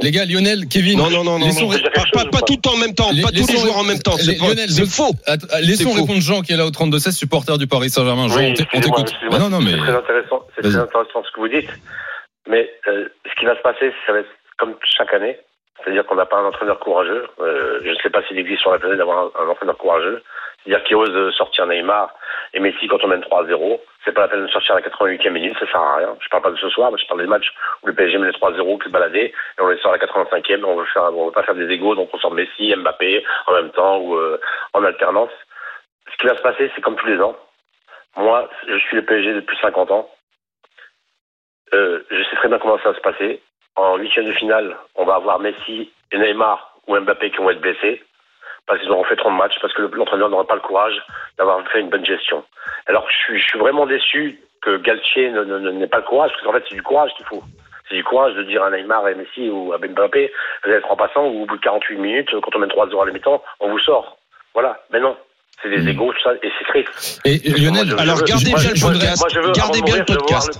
Les- 0.01 0.11
gars, 0.11 0.25
Lionel, 0.25 0.67
Kevin. 0.67 0.97
Non, 0.97 1.09
non, 1.09 1.23
non, 1.23 1.39
non, 1.39 1.45
laissons- 1.45 1.69
non. 1.71 1.77
Pas, 1.93 2.03
pas, 2.11 2.25
pas 2.25 2.41
tout 2.41 2.59
en 2.67 2.77
même 2.77 2.93
temps, 2.95 3.09
Les- 3.13 3.21
pas 3.21 3.29
tous 3.29 3.47
les 3.47 3.57
joueurs 3.57 3.77
en 3.77 3.83
même 3.83 3.99
temps. 3.99 4.17
C'est 4.17 4.35
faux. 4.87 5.11
Laissons 5.61 5.91
répondre 5.91 6.21
Jean 6.21 6.41
qui 6.41 6.53
est 6.53 6.57
là 6.57 6.65
au 6.65 6.71
32-16, 6.71 7.15
supporter 7.15 7.57
du 7.57 7.67
Paris 7.67 7.89
Saint-Germain. 7.89 8.27
Jean, 8.27 8.37
Oui, 8.37 8.53
on 8.73 8.79
t'écoute. 8.81 9.13
non, 9.31 9.49
non, 9.49 9.59
mais. 9.61 9.71
C'est 9.71 9.77
très 9.77 9.95
intéressant, 9.95 10.45
c'est 10.55 10.61
très 10.61 10.75
intéressant 10.77 11.23
ce 11.23 11.31
que 11.31 11.39
vous 11.39 11.47
dites. 11.47 11.69
Mais 12.47 12.69
euh, 12.87 13.07
ce 13.25 13.39
qui 13.39 13.45
va 13.45 13.55
se 13.55 13.61
passer, 13.61 13.93
ça 14.05 14.13
va 14.13 14.19
être 14.19 14.29
comme 14.57 14.75
chaque 14.97 15.13
année. 15.13 15.37
C'est-à-dire 15.83 16.05
qu'on 16.05 16.15
n'a 16.15 16.25
pas 16.25 16.37
un 16.37 16.45
entraîneur 16.45 16.79
courageux. 16.79 17.25
Euh, 17.41 17.79
je 17.83 17.89
ne 17.89 17.95
sais 18.01 18.09
pas 18.09 18.21
s'il 18.27 18.37
existe 18.37 18.61
sur 18.61 18.71
la 18.71 18.79
planète 18.79 18.97
d'avoir 18.97 19.19
un, 19.35 19.45
un 19.45 19.49
entraîneur 19.49 19.77
courageux. 19.77 20.21
C'est-à-dire 20.63 20.83
qui 20.85 20.95
ose 20.95 21.33
sortir 21.35 21.65
Neymar 21.67 22.13
et 22.53 22.59
Messi 22.59 22.87
quand 22.87 23.03
on 23.03 23.07
mène 23.07 23.21
3-0. 23.21 23.79
C'est 24.05 24.13
pas 24.13 24.21
la 24.21 24.27
peine 24.29 24.45
de 24.45 24.51
sortir 24.51 24.75
à 24.75 24.79
la 24.79 24.87
88e 24.87 25.29
minute, 25.31 25.57
ça 25.59 25.67
sert 25.67 25.81
à 25.81 25.97
rien. 25.97 26.15
Je 26.19 26.29
parle 26.29 26.43
pas 26.43 26.51
de 26.51 26.57
ce 26.57 26.69
soir, 26.69 26.91
mais 26.91 26.97
je 26.97 27.07
parle 27.07 27.21
des 27.21 27.27
matchs 27.27 27.51
où 27.81 27.87
le 27.87 27.93
PSG 27.93 28.17
mène 28.17 28.31
3-0, 28.31 28.77
que 28.77 28.85
se 28.85 28.89
balader, 28.89 29.33
et 29.57 29.61
on 29.61 29.67
les 29.67 29.77
sort 29.79 29.93
à 29.93 29.97
la 29.97 30.05
85e, 30.05 30.63
on 30.63 30.75
veut 30.75 30.83
veut 31.25 31.31
pas 31.31 31.43
faire 31.43 31.55
des 31.55 31.69
égaux, 31.69 31.95
donc 31.95 32.09
on 32.13 32.17
sort 32.19 32.31
Messi, 32.31 32.73
Mbappé 32.75 33.25
en 33.47 33.53
même 33.53 33.71
temps 33.71 33.97
ou 33.97 34.15
euh, 34.15 34.39
en 34.73 34.83
alternance. 34.83 35.31
Ce 36.11 36.17
qui 36.17 36.27
va 36.27 36.37
se 36.37 36.41
passer, 36.41 36.71
c'est 36.75 36.81
comme 36.81 36.95
tous 36.95 37.07
les 37.07 37.19
ans. 37.19 37.35
Moi, 38.15 38.49
je 38.67 38.77
suis 38.77 38.95
le 38.95 39.05
PSG 39.05 39.33
depuis 39.33 39.57
50 39.57 39.91
ans. 39.91 40.09
Euh, 41.73 42.03
je 42.11 42.23
sais 42.23 42.35
très 42.35 42.47
bien 42.47 42.59
comment 42.59 42.77
ça 42.79 42.91
va 42.91 42.95
se 42.95 43.01
passer. 43.01 43.41
En 43.75 43.97
huitième 43.97 44.25
de 44.25 44.33
finale, 44.33 44.77
on 44.95 45.05
va 45.05 45.15
avoir 45.15 45.39
Messi 45.39 45.91
et 46.11 46.17
Neymar 46.17 46.77
ou 46.87 46.95
Mbappé 46.95 47.31
qui 47.31 47.37
vont 47.37 47.49
être 47.49 47.61
blessés 47.61 48.03
parce 48.67 48.79
qu'ils 48.79 48.89
auront 48.91 49.03
fait 49.03 49.15
trop 49.15 49.29
de 49.31 49.35
matchs, 49.35 49.55
parce 49.61 49.73
que 49.73 49.81
le- 49.81 49.91
l'entraîneur 49.93 50.29
n'aura 50.29 50.45
pas 50.47 50.55
le 50.55 50.61
courage 50.61 50.95
d'avoir 51.37 51.65
fait 51.71 51.79
une 51.81 51.89
bonne 51.89 52.05
gestion. 52.05 52.43
Alors 52.87 53.05
je 53.09 53.15
suis, 53.15 53.39
je 53.39 53.45
suis 53.45 53.59
vraiment 53.59 53.85
déçu 53.85 54.39
que 54.61 54.77
Galtier 54.77 55.29
n'ait 55.31 55.87
pas 55.87 55.97
le 55.97 56.03
courage, 56.03 56.31
parce 56.31 56.43
qu'en 56.45 56.53
fait 56.53 56.63
c'est 56.69 56.75
du 56.75 56.83
courage 56.83 57.11
qu'il 57.17 57.25
faut. 57.25 57.43
C'est 57.89 57.95
du 57.95 58.03
courage 58.03 58.33
de 58.35 58.43
dire 58.43 58.63
à 58.63 58.69
Neymar 58.71 59.07
et 59.09 59.15
Messi 59.15 59.49
ou 59.49 59.73
à 59.73 59.77
Mbappé, 59.77 60.31
vous 60.63 60.69
allez 60.69 60.79
être 60.79 60.89
en 60.89 60.95
passant, 60.95 61.25
ou 61.27 61.43
au 61.43 61.45
bout 61.45 61.57
de 61.57 61.61
48 61.61 61.97
minutes, 61.97 62.29
quand 62.41 62.55
on 62.55 62.59
mène 62.59 62.69
3 62.69 62.87
heures 62.93 63.01
à 63.01 63.05
la 63.05 63.11
mi-temps, 63.11 63.43
on 63.59 63.69
vous 63.69 63.79
sort. 63.79 64.17
Voilà, 64.53 64.79
mais 64.91 64.99
non. 65.01 65.17
C'est 65.61 65.69
des 65.69 65.77
Mm. 65.83 65.87
égaux, 65.89 66.11
tout 66.13 66.21
ça, 66.23 66.31
et 66.41 66.49
c'est 66.59 66.65
triste. 66.65 67.21
Et 67.25 67.37
Lionel, 67.51 67.85
Moi, 67.87 67.95
je- 67.97 68.01
alors, 68.01 68.17
je 68.17 68.23
gardez 68.23 68.53
bien 68.53 68.73
le 68.73 68.81
podcast. 68.81 69.19
moi, 69.21 69.29
je 69.33 69.39
veux, 69.39 69.51
Gardez 69.53 69.81
bien 69.81 69.97
le 69.97 70.05
podcast. 70.05 70.59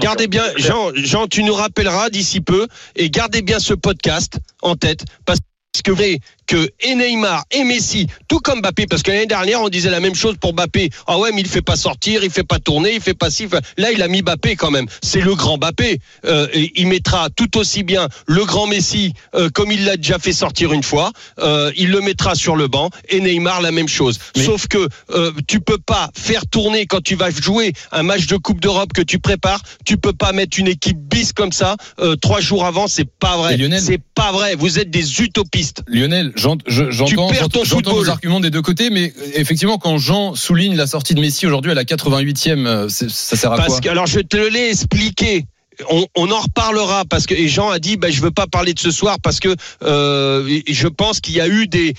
Gardez 0.00 0.26
bien. 0.28 0.44
Jean, 0.56 0.90
Jean, 0.94 1.26
tu 1.26 1.42
nous 1.42 1.54
rappelleras 1.54 2.08
d'ici 2.10 2.40
peu 2.40 2.66
et 2.96 3.08
gardez 3.10 3.42
bien 3.42 3.58
ce 3.58 3.74
podcast 3.74 4.38
en 4.62 4.74
tête 4.76 5.00
parce 5.26 5.40
que 5.84 5.90
vous 5.90 5.96
voyez 5.96 6.18
que 6.50 6.68
et 6.80 6.96
Neymar 6.96 7.44
et 7.52 7.62
Messi, 7.62 8.08
tout 8.26 8.40
comme 8.40 8.58
Mbappé, 8.60 8.86
parce 8.86 9.02
que 9.04 9.12
l'année 9.12 9.26
dernière 9.26 9.62
on 9.62 9.68
disait 9.68 9.88
la 9.88 10.00
même 10.00 10.16
chose 10.16 10.34
pour 10.40 10.52
Mbappé. 10.52 10.90
Ah 11.06 11.16
ouais, 11.18 11.30
mais 11.32 11.42
il 11.42 11.48
fait 11.48 11.62
pas 11.62 11.76
sortir, 11.76 12.24
il 12.24 12.30
fait 12.30 12.42
pas 12.42 12.58
tourner, 12.58 12.94
il 12.94 13.00
fait 13.00 13.14
pas 13.14 13.30
si. 13.30 13.46
Là, 13.78 13.92
il 13.92 14.02
a 14.02 14.08
mis 14.08 14.22
Mbappé 14.22 14.56
quand 14.56 14.72
même. 14.72 14.86
C'est 15.00 15.20
le 15.20 15.36
grand 15.36 15.58
Mbappé. 15.58 16.00
Euh, 16.24 16.48
et 16.52 16.72
il 16.74 16.88
mettra 16.88 17.28
tout 17.30 17.56
aussi 17.56 17.84
bien 17.84 18.08
le 18.26 18.44
grand 18.44 18.66
Messi 18.66 19.12
euh, 19.36 19.48
comme 19.50 19.70
il 19.70 19.84
l'a 19.84 19.96
déjà 19.96 20.18
fait 20.18 20.32
sortir 20.32 20.72
une 20.72 20.82
fois. 20.82 21.12
Euh, 21.38 21.70
il 21.76 21.90
le 21.90 22.00
mettra 22.00 22.34
sur 22.34 22.56
le 22.56 22.66
banc 22.66 22.90
et 23.08 23.20
Neymar 23.20 23.60
la 23.60 23.70
même 23.70 23.88
chose. 23.88 24.18
Mais- 24.36 24.44
Sauf 24.44 24.66
que 24.66 24.88
euh, 25.14 25.30
tu 25.46 25.60
peux 25.60 25.78
pas 25.78 26.10
faire 26.18 26.46
tourner 26.48 26.86
quand 26.86 27.00
tu 27.00 27.14
vas 27.14 27.30
jouer 27.30 27.72
un 27.92 28.02
match 28.02 28.26
de 28.26 28.36
Coupe 28.36 28.60
d'Europe 28.60 28.92
que 28.92 29.02
tu 29.02 29.20
prépares. 29.20 29.62
Tu 29.84 29.96
peux 29.98 30.12
pas 30.14 30.32
mettre 30.32 30.58
une 30.58 30.66
équipe 30.68 30.98
bis 30.98 31.32
comme 31.32 31.52
ça 31.52 31.76
euh, 32.00 32.16
trois 32.16 32.40
jours 32.40 32.64
avant. 32.66 32.88
C'est 32.88 33.08
pas 33.08 33.36
vrai. 33.36 33.56
C'est 33.80 34.02
pas 34.14 34.32
vrai. 34.32 34.56
Vous 34.56 34.80
êtes 34.80 34.90
des 34.90 35.20
utopistes. 35.22 35.82
Lionel, 35.86 36.32
j'entends 36.40 37.94
vos 37.94 38.08
arguments 38.08 38.40
des 38.40 38.50
deux 38.50 38.62
côtés, 38.62 38.90
mais 38.90 39.12
effectivement, 39.34 39.78
quand 39.78 39.98
Jean 39.98 40.34
souligne 40.34 40.76
la 40.76 40.86
sortie 40.86 41.14
de 41.14 41.20
Messi 41.20 41.46
aujourd'hui 41.46 41.72
à 41.72 41.74
la 41.74 41.84
88e, 41.84 42.66
euh, 42.66 42.88
ça 42.88 43.36
sert 43.36 43.52
à 43.52 43.56
quoi 43.56 43.66
Parce 43.66 43.80
que 43.80 43.88
alors 43.88 44.06
je 44.06 44.20
te 44.20 44.36
l'ai 44.36 44.70
expliqué. 44.70 45.46
On, 45.88 46.04
on 46.14 46.30
en 46.30 46.40
reparlera 46.40 47.04
parce 47.06 47.24
que 47.24 47.34
et 47.34 47.48
Jean 47.48 47.70
a 47.70 47.78
dit 47.78 47.96
bah, 47.96 48.10
je 48.10 48.20
veux 48.20 48.30
pas 48.30 48.46
parler 48.46 48.74
de 48.74 48.78
ce 48.78 48.90
soir 48.90 49.16
parce 49.22 49.40
que 49.40 49.54
euh, 49.82 50.60
je 50.68 50.88
pense 50.88 51.20
qu'il 51.20 51.34
y 51.34 51.40
a 51.40 51.48
eu 51.48 51.66
des 51.68 51.94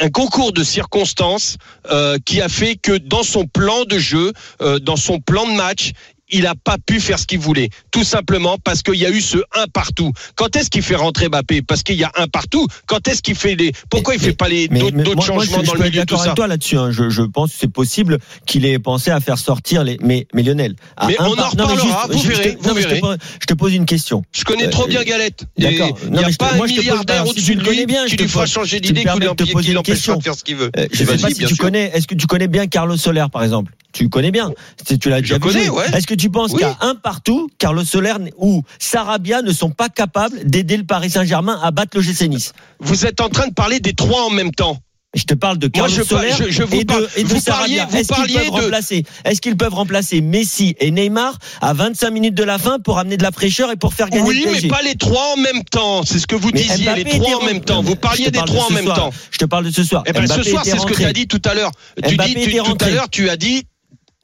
un 0.00 0.10
concours 0.10 0.52
de 0.52 0.62
circonstances 0.62 1.56
euh, 1.90 2.18
qui 2.24 2.40
a 2.40 2.48
fait 2.48 2.76
que 2.76 2.96
dans 2.96 3.22
son 3.22 3.46
plan 3.46 3.84
de 3.84 3.98
jeu, 3.98 4.32
euh, 4.60 4.78
dans 4.78 4.96
son 4.96 5.20
plan 5.20 5.46
de 5.46 5.52
match, 5.52 5.92
il 6.30 6.42
n'a 6.44 6.54
pas 6.54 6.76
pu 6.84 7.00
faire 7.00 7.18
ce 7.18 7.26
qu'il 7.26 7.38
voulait. 7.38 7.68
Tout 7.90 8.04
simplement 8.04 8.56
parce 8.62 8.82
qu'il 8.82 8.94
y 8.94 9.04
a 9.06 9.10
eu 9.10 9.20
ce 9.20 9.38
un 9.54 9.66
partout. 9.66 10.12
Quand 10.34 10.54
est-ce 10.56 10.70
qu'il 10.70 10.82
fait 10.82 10.94
rentrer 10.96 11.28
Mbappé? 11.28 11.62
Parce 11.62 11.82
qu'il 11.82 11.96
y 11.96 12.04
a 12.04 12.12
un 12.16 12.26
partout. 12.26 12.66
Quand 12.86 13.06
est-ce 13.08 13.20
qu'il 13.22 13.34
fait 13.34 13.54
les 13.54 13.72
Pourquoi 13.90 14.14
il 14.14 14.20
Mais- 14.20 14.26
fait 14.28 14.32
pas 14.32 14.48
les 14.48 14.68
Mais- 14.70 14.80
d'autres 14.80 14.96
mais 14.96 15.02
d'autres 15.02 15.16
moi- 15.16 15.26
changements 15.26 15.60
je, 15.60 15.66
dans 15.66 15.72
je 15.72 15.78
le 15.78 15.84
milieu 15.84 16.00
tout 16.00 16.06
d'accord 16.06 16.18
ça? 16.18 16.24
avec 16.24 16.36
toi 16.36 16.46
là-dessus. 16.46 16.78
hein. 16.78 16.90
Je, 16.90 17.10
je 17.10 17.22
pense 17.22 17.50
que 17.52 17.56
c'est 17.60 17.70
possible 17.72 18.18
qu'il 18.46 18.64
ait 18.64 18.78
pensé 18.78 19.10
à 19.10 19.20
faire 19.20 19.38
sortir 19.38 19.84
les. 19.84 19.98
Mais, 20.00 20.26
mais 20.34 20.42
Lionel. 20.42 20.74
Mais 21.06 21.16
on 21.20 21.24
en 21.32 21.34
par- 21.36 21.54
mais 21.56 21.62
reparlera, 21.62 22.06
vous 22.10 22.18
verrez, 22.20 22.54
te- 22.54 22.62
vous 22.62 22.68
non, 22.68 22.74
mais 22.74 22.80
je 22.80 22.84
te 22.86 22.88
verrez. 22.90 23.00
pose- 23.00 23.16
Je 23.40 23.46
te 23.46 23.54
pose 23.54 23.74
une 23.74 23.86
question. 23.86 24.22
Je 24.32 24.44
connais 24.44 24.66
Euh, 24.66 24.70
trop 24.70 24.86
bien 24.86 25.02
Galette. 25.02 25.44
Et 25.58 25.62
d'accord. 25.62 25.98
Il 26.04 26.10
n'y 26.12 26.18
a 26.18 26.26
mais 26.26 26.32
te- 26.32 26.36
pas 26.38 26.52
un 26.54 26.58
te 26.58 26.64
milliardaire 26.64 27.26
au-dessus 27.28 27.56
de 27.56 27.60
lui 27.62 27.86
qui 28.08 28.16
te 28.16 28.22
lui 28.22 28.28
fera 28.28 28.46
changer 28.46 28.80
d'idée, 28.80 29.04
qui 29.04 29.18
lui 29.18 29.26
de 29.26 29.32
te 29.34 29.42
de 29.42 30.22
faire 30.22 30.34
ce 30.34 30.44
qu'il 30.44 30.56
veut. 30.56 30.70
Euh, 30.76 30.86
je 30.92 31.04
sais 31.04 31.16
pas 31.18 31.28
si 31.30 31.44
tu 31.44 31.56
connais. 31.56 31.90
Est-ce 31.94 32.06
que 32.06 32.14
tu 32.14 32.26
connais 32.26 32.48
bien 32.48 32.66
Carlos 32.66 32.96
Soler, 32.96 33.26
par 33.32 33.42
exemple? 33.44 33.72
Tu 33.92 34.08
connais 34.08 34.30
bien. 34.30 34.52
Tu 35.00 35.08
l'as 35.10 35.20
déjà 35.20 35.38
connais, 35.38 35.68
ouais. 35.68 35.86
Est-ce 35.94 36.06
que 36.06 36.14
tu 36.14 36.30
penses 36.30 36.52
Oui. 36.52 36.60
qu'à 36.60 36.76
un 36.80 36.94
partout, 36.94 37.48
Carlos 37.58 37.84
Soler 37.84 38.14
ou 38.38 38.62
Sarabia 38.78 39.42
ne 39.42 39.52
sont 39.52 39.70
pas 39.70 39.88
capables 39.88 40.44
d'aider 40.44 40.76
le 40.76 40.84
Paris 40.84 41.10
Saint-Germain 41.10 41.58
à 41.62 41.70
battre 41.70 41.96
le 41.96 42.02
GC 42.02 42.28
Nice 42.28 42.52
Vous 42.80 43.04
êtes 43.06 43.20
en 43.20 43.28
train 43.28 43.48
de 43.48 43.54
parler 43.54 43.80
des 43.80 43.92
trois 43.94 44.22
en 44.24 44.30
même 44.30 44.52
temps. 44.52 44.78
Je 45.14 45.24
te 45.24 45.34
parle 45.34 45.58
de 45.58 45.66
Moi, 45.66 45.88
Carlos 45.88 45.94
je 45.94 46.08
Soler 46.08 46.30
je- 46.38 46.50
je 46.50 46.62
vous 46.62 46.74
et 46.74 46.84
de, 46.84 46.86
parle- 46.86 47.06
et 47.18 47.22
de 47.22 47.28
vous 47.28 47.38
Sarabia. 47.38 47.86
Est-ce 47.92 48.08
qu'ils 48.14 48.34
peuvent 48.34 48.46
de- 48.46 48.50
remplacer 48.50 49.04
Est-ce 49.26 49.40
qu'ils 49.42 49.56
peuvent 49.58 49.74
remplacer 49.74 50.22
Messi 50.22 50.74
et 50.80 50.90
Neymar 50.90 51.36
à 51.60 51.74
25 51.74 52.10
minutes 52.12 52.34
de 52.34 52.44
la 52.44 52.56
fin 52.56 52.78
pour 52.78 52.98
amener 52.98 53.18
de 53.18 53.22
la 53.22 53.30
fraîcheur 53.30 53.70
et 53.70 53.76
pour 53.76 53.92
faire 53.92 54.08
gagner 54.08 54.26
Oui, 54.26 54.42
le 54.46 54.52
mais 54.62 54.68
pas 54.68 54.80
les 54.80 54.94
trois 54.94 55.34
en 55.36 55.40
même 55.42 55.64
temps. 55.64 56.02
C'est 56.02 56.18
ce 56.18 56.26
que 56.26 56.34
vous 56.34 56.48
Mais 56.54 56.62
disiez, 56.62 56.86
Mbappé 56.86 57.04
les 57.04 57.10
trois 57.18 57.42
en 57.42 57.44
même 57.44 57.60
temps. 57.60 57.82
Vous 57.82 57.94
parliez 57.94 58.30
des 58.30 58.40
de 58.40 58.46
trois 58.46 58.64
en 58.64 58.68
ce 58.68 58.72
même 58.72 58.84
soir. 58.84 58.96
temps. 58.96 59.10
Je 59.30 59.36
te 59.36 59.44
parle 59.44 59.66
de 59.66 59.70
ce 59.70 59.84
soir. 59.84 60.02
Eh 60.06 60.12
ben, 60.12 60.22
ce 60.26 60.28
Mbappé 60.32 60.48
soir, 60.50 60.62
était 60.62 60.70
c'est 60.70 60.78
ce 60.82 60.86
que 60.86 60.94
tu 60.94 61.04
as 61.04 61.12
dit 61.12 61.26
tout 61.28 61.42
à 61.44 61.52
l'heure. 61.52 61.72
Tu 62.08 62.16
dis, 62.16 62.34
tu- 62.34 62.56
tout 62.62 62.76
à 62.80 62.88
l'heure, 62.88 63.10
tu 63.10 63.28
as 63.28 63.36
dit, 63.36 63.64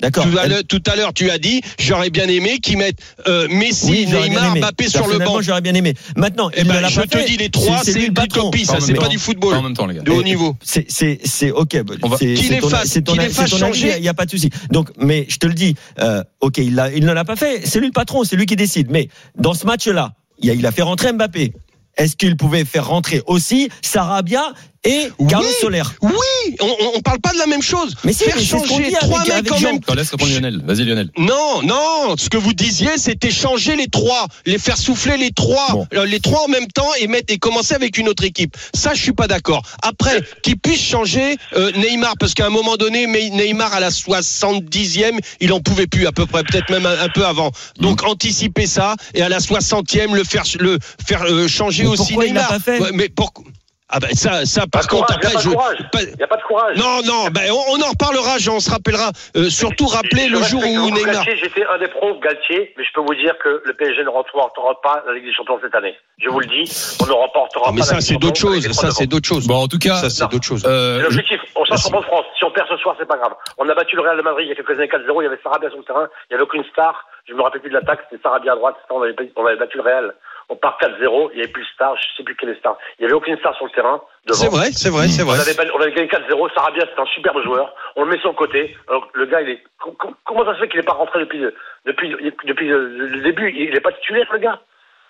D'accord. 0.00 0.24
Tout 0.30 0.38
à 0.38 0.46
l'heure- 0.46 0.62
tout 0.68 0.82
à 0.86 0.94
l'heure, 0.94 1.12
tu 1.12 1.28
as 1.30 1.38
dit, 1.38 1.60
j'aurais 1.78 2.10
bien 2.10 2.28
aimé 2.28 2.60
qu'ils 2.60 2.78
mettent 2.78 3.00
euh, 3.26 3.48
Messi, 3.48 4.06
Oui, 4.08 4.28
Neymar. 4.28 4.56
Mbappé 4.56 4.88
sur 4.88 5.08
le 5.08 5.18
banc. 5.18 5.40
J'aurais 5.42 5.60
bien 5.60 5.74
aimé. 5.74 5.94
Maintenant, 6.16 6.50
Eh 6.54 6.62
ben, 6.62 6.86
je 6.88 7.00
pas 7.00 7.06
te 7.06 7.18
fait. 7.18 7.24
dis, 7.24 7.36
les 7.36 7.50
trois, 7.50 7.80
c'est 7.82 7.94
une 8.06 8.14
Pas 8.14 8.26
ça, 8.64 8.76
c'est 8.80 8.94
pas 8.94 9.08
du 9.08 9.18
football 9.18 9.54
en 9.54 9.62
même 9.62 9.74
temps, 9.74 9.86
les 9.86 9.96
gars. 9.96 10.02
de 10.02 10.10
haut 10.12 10.22
niveau. 10.22 10.56
C'est, 10.62 10.86
c'est, 10.88 11.18
c'est 11.24 11.50
ok. 11.50 11.78
On 12.02 12.08
va- 12.08 12.16
C'est, 12.16 12.34
Qu'il 12.34 12.50
les 12.50 12.60
fasse, 12.60 12.92
qu'il 13.04 13.18
les 13.18 13.28
fasse 13.28 13.56
changer. 13.56 13.94
Il 13.96 14.02
n'y 14.02 14.08
a 14.08 14.14
pas 14.14 14.24
de 14.24 14.30
souci. 14.30 14.50
Donc, 14.70 14.90
mais 14.98 15.26
je 15.28 15.38
te 15.38 15.46
le 15.48 15.54
dis, 15.54 15.74
euh, 16.00 16.22
ok, 16.40 16.58
il, 16.58 16.74
ne 16.76 17.12
l'a 17.12 17.24
pas 17.24 17.36
fait. 17.36 17.66
C'est 17.66 17.80
lui 17.80 17.86
le 17.86 17.92
patron, 17.92 18.22
c'est 18.24 18.36
lui 18.36 18.46
qui 18.46 18.54
décide. 18.56 18.90
Mais 18.90 19.08
dans 19.36 19.54
ce 19.54 19.66
match-là, 19.66 20.12
il 20.40 20.64
a 20.64 20.70
fait 20.70 20.82
rentrer 20.82 21.12
Mbappé. 21.12 21.52
Est-ce 21.96 22.14
qu'il 22.14 22.36
pouvait 22.36 22.64
faire 22.64 22.86
rentrer 22.86 23.22
aussi 23.26 23.70
Sarabia 23.82 24.52
et 24.84 25.08
Oui. 25.18 25.26
Carlos 25.28 25.48
Soler 25.60 25.82
Oui, 26.02 26.12
on, 26.60 26.66
on, 26.66 26.92
on 26.96 27.00
parle 27.00 27.20
pas 27.20 27.32
de 27.32 27.38
la 27.38 27.46
même 27.46 27.62
chose. 27.62 27.94
Mais 28.04 28.12
Faire 28.12 28.34
c'est 28.38 28.44
ce 28.44 28.52
qu'on 28.56 28.66
changer 28.66 28.92
trois 29.00 29.20
avec- 29.20 29.28
mecs 29.28 29.38
avec 29.38 29.52
en 29.52 29.56
Jean. 29.58 29.72
même 29.72 29.80
laisse 29.96 30.10
répondre 30.10 30.32
Lionel. 30.32 30.62
Vas-y, 30.64 30.84
Lionel. 30.84 31.10
Non, 31.18 31.62
non, 31.62 32.16
ce 32.16 32.28
que 32.30 32.36
vous 32.36 32.52
disiez, 32.54 32.96
c'était 32.96 33.30
changer 33.30 33.76
les 33.76 33.88
trois, 33.88 34.26
les 34.46 34.58
faire 34.58 34.76
souffler 34.78 35.16
les 35.16 35.30
trois, 35.32 35.66
Bon. 35.72 35.86
euh, 35.94 36.06
les 36.06 36.20
trois 36.20 36.44
en 36.44 36.48
même 36.48 36.66
temps 36.68 36.88
et 37.00 37.06
mettre 37.08 37.32
et 37.32 37.38
commencer 37.38 37.74
avec 37.74 37.98
une 37.98 38.08
autre 38.08 38.24
équipe. 38.24 38.56
Ça, 38.74 38.94
je 38.94 39.02
suis 39.02 39.12
pas 39.12 39.26
d'accord. 39.26 39.62
Après, 39.82 40.22
qu'ils 40.42 40.58
puissent 40.58 40.80
changer 40.82 41.36
euh, 41.54 41.72
Neymar, 41.72 42.14
parce 42.18 42.34
qu'à 42.34 42.46
un 42.46 42.50
moment 42.50 42.76
donné, 42.76 43.06
mais 43.06 43.30
Neymar 43.30 43.72
à 43.74 43.80
la 43.80 43.90
70e, 43.90 45.18
il 45.40 45.52
en 45.52 45.60
pouvait 45.60 45.86
plus 45.86 46.06
à 46.06 46.12
peu 46.12 46.26
près, 46.26 46.42
peut-être 46.44 46.70
même 46.70 46.86
un, 46.86 47.00
un 47.00 47.08
peu 47.08 47.24
avant. 47.26 47.50
Donc 47.80 48.04
anticiper 48.04 48.66
ça 48.66 48.94
et 49.14 49.22
à 49.22 49.28
la 49.28 49.38
60e 49.38 50.14
le 50.14 50.24
faire 50.24 50.44
le 50.60 50.78
faire 51.06 51.22
euh, 51.24 51.48
changer 51.48 51.84
Mais 51.84 51.90
aussi 51.90 52.12
pourquoi 52.12 52.24
il 52.26 52.32
Neymar. 52.34 52.48
pas 52.48 52.58
fait 52.60 52.78
Ouais, 52.80 52.90
mais 52.92 53.08
pourquoi 53.08 53.44
ah 53.90 53.98
ben 54.00 54.10
ça, 54.12 54.44
ça 54.44 54.62
Pas 54.62 54.80
par 54.80 54.82
de 54.82 54.88
contre 54.88 55.06
courage, 55.06 55.16
après 55.16 55.32
il 55.32 55.36
n'y 55.36 55.36
a 55.36 55.38
pas 55.38 55.38
de 55.38 55.42
je 55.42 55.48
courage. 55.50 55.90
pas- 55.92 56.02
Il 56.02 56.16
n'y 56.16 56.22
a 56.22 56.26
pas 56.26 56.36
de 56.36 56.42
courage. 56.42 56.76
non 56.76 57.00
non 57.06 57.28
ben 57.32 57.50
on, 57.50 57.74
on 57.76 57.80
en 57.82 57.90
reparlera, 57.90 58.36
on 58.50 58.60
se 58.60 58.70
rappellera. 58.70 59.10
Euh, 59.36 59.48
surtout 59.48 59.86
rappeler 59.86 60.28
le 60.28 60.42
jour 60.42 60.60
où 60.62 60.90
Neymar. 60.90 61.24
J'étais 61.24 61.64
un 61.64 61.78
des 61.78 61.88
pros 61.88 62.14
Galtier, 62.20 62.74
mais 62.76 62.84
je 62.84 62.92
peux 62.94 63.00
vous 63.00 63.14
dire 63.14 63.34
que 63.42 63.62
le 63.64 63.72
PSG 63.74 64.04
ne 64.04 64.08
remportera 64.10 64.80
pas 64.82 65.02
la 65.06 65.14
Ligue 65.14 65.24
des 65.24 65.32
Champions 65.34 65.58
cette 65.62 65.74
année. 65.74 65.94
Je 66.18 66.28
vous 66.28 66.40
le 66.40 66.46
dis, 66.46 66.64
on 67.02 67.06
ne 67.06 67.12
remportera 67.12 67.64
Ah, 67.68 67.72
mais 67.72 67.80
pas 67.80 67.86
la 67.86 67.86
ça 67.86 67.94
Ligue 67.96 68.02
c'est 68.04 68.14
des 68.14 68.18
d'autres 68.20 68.40
choses, 68.40 68.72
ça 68.72 68.90
c'est 68.90 69.06
d'autres 69.06 69.28
choses. 69.28 69.46
Bon, 69.46 69.62
en 69.64 69.68
tout 69.68 69.78
cas, 69.78 69.96
Ça 69.96 70.10
c'est 70.10 70.28
d'autres 70.30 70.46
choses. 70.46 70.64
euh, 70.66 71.00
l'objectif. 71.02 71.40
On 71.56 71.64
champion 71.64 72.00
de 72.00 72.04
France. 72.06 72.24
Si 72.38 72.44
on 72.44 72.50
perd 72.50 72.68
ce 72.68 72.76
soir, 72.78 72.94
c'est 72.98 73.06
pas 73.08 73.16
grave. 73.16 73.32
On 73.58 73.68
a 73.68 73.74
battu 73.74 73.96
le 73.96 74.02
Real 74.02 74.16
de 74.16 74.22
Madrid 74.22 74.46
il 74.46 74.48
y 74.48 74.52
a 74.52 74.54
quelques 74.54 74.70
années 74.78 74.88
4-0. 74.88 75.20
Il 75.22 75.24
y 75.24 75.26
avait 75.26 75.38
Sarabia 75.42 75.68
sur 75.70 75.78
le 75.78 75.84
terrain. 75.84 76.08
Il 76.30 76.34
n'y 76.34 76.34
avait 76.34 76.44
aucune 76.44 76.64
star. 76.72 77.06
Je 77.28 77.34
me 77.34 77.42
rappelle 77.42 77.60
plus 77.60 77.70
de 77.70 77.74
l'attaque. 77.74 78.00
C'était 78.10 78.22
Sarabia 78.22 78.52
à 78.52 78.56
droite. 78.56 78.76
On 78.90 79.02
avait, 79.02 79.14
on 79.36 79.44
avait 79.46 79.56
battu 79.56 79.76
le 79.76 79.82
Real. 79.82 80.14
On 80.50 80.56
part 80.56 80.78
4-0. 80.80 81.30
Il 81.32 81.36
n'y 81.36 81.42
avait 81.42 81.52
plus 81.52 81.62
de 81.62 81.68
star. 81.74 81.94
Je 81.96 82.16
sais 82.16 82.22
plus 82.22 82.34
quelle 82.36 82.48
est 82.50 82.58
star. 82.58 82.76
Il 82.98 83.02
n'y 83.02 83.06
avait 83.06 83.14
aucune 83.14 83.36
star 83.38 83.54
sur 83.56 83.66
le 83.66 83.70
terrain. 83.72 84.00
C'est 84.30 84.48
vrai, 84.50 84.70
c'est 84.72 84.88
vrai, 84.90 85.08
c'est 85.08 85.22
On 85.22 85.26
vrai. 85.26 85.38
avait, 85.40 85.70
on 85.76 85.80
avait 85.80 85.92
gagné 85.92 86.08
4-0. 86.08 86.54
Sarabia, 86.54 86.84
c'est 86.94 87.00
un 87.00 87.06
superbe 87.06 87.42
joueur. 87.44 87.74
On 87.96 88.04
le 88.04 88.10
met 88.10 88.18
sur 88.20 88.30
le 88.30 88.34
côté. 88.36 88.76
Alors, 88.88 89.08
le 89.14 89.26
gars, 89.26 89.42
il 89.42 89.50
est. 89.50 89.62
com- 89.78 89.94
com- 89.98 90.14
Comment 90.24 90.44
ça 90.44 90.54
se 90.54 90.60
fait 90.60 90.68
qu'il 90.68 90.80
n'est 90.80 90.86
pas 90.86 90.92
rentré 90.94 91.20
depuis, 91.20 91.38
le- 91.38 91.54
depuis, 91.86 92.14
depuis 92.46 92.68
le, 92.68 93.20
début? 93.22 93.52
Il 93.56 93.72
n'est 93.72 93.80
pas 93.80 93.92
titulaire, 93.92 94.26
le 94.32 94.38
gars. 94.38 94.60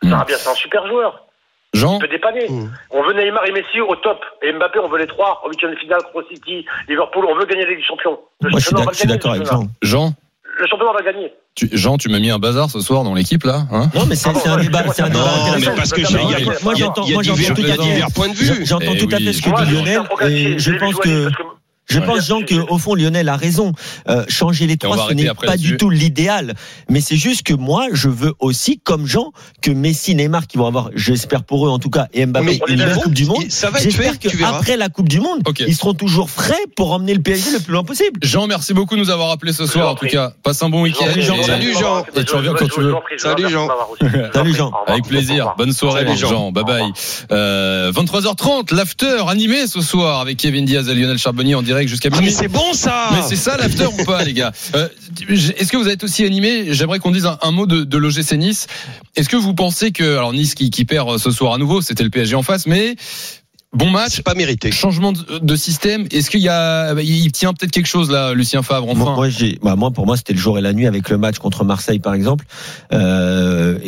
Mm. 0.02 0.10
Sarabia, 0.10 0.36
c'est 0.36 0.50
un 0.50 0.54
super 0.54 0.86
joueur. 0.88 1.24
Jean, 1.74 1.96
Il 1.96 2.00
peut 2.00 2.08
dépanner. 2.08 2.48
Mm. 2.48 2.70
On 2.90 3.02
veut 3.02 3.12
Neymar 3.12 3.44
et 3.46 3.52
Messi 3.52 3.80
au 3.80 3.94
top. 3.96 4.24
Et 4.42 4.52
Mbappé, 4.52 4.78
on 4.78 4.88
veut 4.88 4.98
les 4.98 5.06
trois 5.06 5.40
en 5.44 5.48
huitième 5.50 5.72
de 5.72 5.76
finale 5.76 6.00
contre 6.12 6.28
City, 6.28 6.64
Liverpool. 6.88 7.26
On 7.28 7.34
veut 7.36 7.44
gagner 7.44 7.66
des 7.66 7.82
Champions. 7.82 8.18
Le 8.40 8.50
Moi, 8.50 8.58
je 8.58 8.94
suis 8.98 9.06
d'accord 9.06 9.32
avec 9.32 9.44
Jean. 9.46 9.64
Jean. 9.82 10.10
Le 10.60 10.66
championnat, 10.66 10.90
on 10.92 10.94
va 11.04 11.12
gagner. 11.12 11.32
tu, 11.54 11.68
Jean, 11.72 11.96
tu 11.98 12.08
m'as 12.08 12.18
mis 12.18 12.30
un 12.30 12.38
bazar 12.38 12.68
ce 12.68 12.80
soir 12.80 13.04
dans 13.04 13.14
l'équipe 13.14 13.44
là, 13.44 13.66
hein 13.70 13.90
Non, 13.94 14.06
mais 14.06 14.16
c'est, 14.16 14.34
c'est 14.34 14.48
un 14.48 14.56
débat, 14.56 14.82
c'est 14.92 15.02
un 15.02 15.08
débat 15.08 15.20
Non, 15.20 15.58
mais 15.60 15.66
parce 15.76 15.92
que 15.92 16.00
Moi, 16.00 16.08
j'ai- 16.10 16.18
il 16.24 16.30
y 16.30 16.34
a, 16.34 16.44
moi, 16.44 16.54
moi, 16.62 16.72
il 16.74 16.80
y 16.80 16.82
a- 16.82 16.86
j'entends- 16.86 17.02
tout 17.02 17.08
il 17.08 17.12
y 17.12 17.70
a 17.70 17.72
à 17.72 17.76
fait. 17.76 17.82
divers 17.82 18.08
points 18.12 18.28
de 18.28 18.34
vue. 18.34 18.66
J'entends 18.66 18.86
Eh 18.94 18.98
tout 18.98 19.08
à 19.14 19.18
fait 19.18 19.32
ce 19.32 19.42
que 19.42 19.50
Moi, 19.50 19.64
dit 19.64 19.72
Lionel 19.72 20.58
je 20.58 20.72
pense 20.72 20.96
que 20.96 21.30
Je 21.88 21.98
Ouais. 22.00 22.06
pense, 22.06 22.26
Jean, 22.26 22.42
que 22.42 22.54
au 22.70 22.76
fond, 22.78 22.94
Lionel 22.94 23.28
a 23.28 23.36
raison. 23.36 23.72
Euh, 24.08 24.24
changer 24.28 24.66
les 24.66 24.76
trois, 24.76 25.08
ce 25.08 25.14
n'est 25.14 25.30
pas 25.34 25.56
du 25.56 25.76
tout 25.76 25.88
l'idéal. 25.90 26.54
Mais 26.90 27.00
c'est 27.00 27.16
juste 27.16 27.42
que 27.44 27.54
moi, 27.54 27.86
je 27.92 28.08
veux 28.08 28.34
aussi, 28.40 28.78
comme 28.78 29.06
Jean, 29.06 29.32
que 29.62 29.70
Messi, 29.70 30.14
Neymar, 30.14 30.46
qui 30.46 30.58
vont 30.58 30.66
avoir, 30.66 30.90
j'espère 30.94 31.44
pour 31.44 31.66
eux 31.66 31.70
en 31.70 31.78
tout 31.78 31.88
cas, 31.90 32.06
et 32.12 32.26
Mbappé, 32.26 32.60
une 32.68 32.76
belle 32.76 32.88
d'accord. 32.88 33.02
Coupe 33.04 33.14
du 33.14 33.24
Monde. 33.24 33.44
Ça 33.48 33.70
va 33.70 33.78
être 33.78 33.84
J'espère 33.84 34.18
qu'après 34.18 34.76
la 34.76 34.88
Coupe 34.90 35.08
du 35.08 35.20
Monde, 35.20 35.40
ils 35.66 35.74
seront 35.74 35.94
toujours 35.94 36.28
frais 36.30 36.54
pour 36.76 36.92
emmener 36.92 37.14
le 37.14 37.22
PSG 37.22 37.52
le 37.52 37.60
plus 37.60 37.72
loin 37.72 37.84
possible. 37.84 38.20
Jean, 38.22 38.46
merci 38.46 38.74
beaucoup 38.74 38.94
de 38.96 39.00
nous 39.00 39.10
avoir 39.10 39.30
appelé 39.30 39.52
ce 39.54 39.64
soir. 39.66 39.88
en 39.88 39.94
tout 39.94 40.06
cas, 40.06 40.32
passe 40.42 40.62
un 40.62 40.68
bon 40.68 40.82
week-end. 40.82 41.06
Salut, 41.06 41.22
Jean. 41.22 41.36
Et- 41.36 41.42
Salut, 41.44 41.72
Jean. 41.72 42.04
Et 42.16 42.24
tu 42.24 42.34
reviens 42.34 42.52
quand 42.54 42.68
tu 42.68 42.80
veux. 42.80 42.94
Salut, 43.16 43.48
Jean. 43.48 43.68
Salut, 44.34 44.54
Jean. 44.54 44.72
Avec 44.86 45.06
plaisir. 45.06 45.54
Bonne 45.56 45.72
soirée, 45.72 46.04
Jean. 46.16 46.28
Jean. 46.28 46.52
Bye 46.52 46.64
bye. 46.64 46.92
Euh, 47.32 47.90
23h30, 47.92 48.74
l'after 48.74 49.22
animé 49.28 49.66
ce 49.66 49.80
soir 49.80 50.20
avec 50.20 50.36
Kevin 50.36 50.64
Diaz 50.66 50.88
et 50.88 50.94
Lionel 50.94 51.16
Charbonnier 51.18 51.54
en 51.54 51.62
direct 51.62 51.77
jusqu'à 51.86 52.08
Ah, 52.10 52.16
mais 52.16 52.22
minuit. 52.22 52.34
c'est 52.34 52.48
bon 52.48 52.72
ça 52.72 53.10
Mais 53.12 53.22
c'est 53.22 53.36
ça 53.36 53.56
l'after 53.56 53.86
ou 53.86 54.04
pas, 54.04 54.24
les 54.24 54.32
gars 54.32 54.52
Euh, 54.74 54.88
Est-ce 55.28 55.70
que 55.70 55.76
vous 55.76 55.88
êtes 55.88 56.02
aussi 56.02 56.24
animé? 56.24 56.74
J'aimerais 56.74 56.98
qu'on 56.98 57.10
dise 57.12 57.26
un, 57.26 57.38
un 57.42 57.50
mot 57.52 57.66
de, 57.66 57.84
de 57.84 57.96
l'OGC 57.98 58.32
Nice. 58.32 58.66
Est-ce 59.14 59.28
que 59.28 59.36
vous 59.36 59.54
pensez 59.54 59.92
que 59.92 60.16
alors 60.16 60.32
Nice 60.32 60.54
qui, 60.54 60.70
qui 60.70 60.84
perd 60.84 61.18
ce 61.18 61.30
soir 61.30 61.52
à 61.54 61.58
nouveau, 61.58 61.80
c'était 61.82 62.04
le 62.04 62.10
PSG 62.10 62.34
en 62.34 62.42
face, 62.42 62.66
mais 62.66 62.96
bon 63.78 63.90
match, 63.90 64.22
pas 64.22 64.34
mérité. 64.34 64.72
changement 64.72 65.12
de, 65.12 65.38
de 65.38 65.56
système. 65.56 66.06
Est-ce 66.10 66.30
qu'il 66.30 66.40
y 66.40 66.48
a, 66.48 66.94
bah, 66.94 67.02
il 67.02 67.30
tient 67.32 67.52
peut-être 67.54 67.70
quelque 67.70 67.86
chose 67.86 68.10
là, 68.10 68.34
Lucien 68.34 68.62
Favre 68.62 68.94
Moi, 68.94 69.04
enfin? 69.06 69.14
Moi, 69.14 69.28
j'ai, 69.28 69.58
bah, 69.62 69.76
moi, 69.76 69.90
pour 69.92 70.04
moi, 70.04 70.16
c'était 70.16 70.32
le 70.32 70.38
jour 70.38 70.58
et 70.58 70.60
la 70.60 70.72
nuit 70.72 70.86
avec 70.86 71.08
le 71.08 71.18
match 71.18 71.38
contre 71.38 71.64
Marseille, 71.64 72.00
par 72.00 72.14
exemple. 72.14 72.44
Euh, 72.92 73.78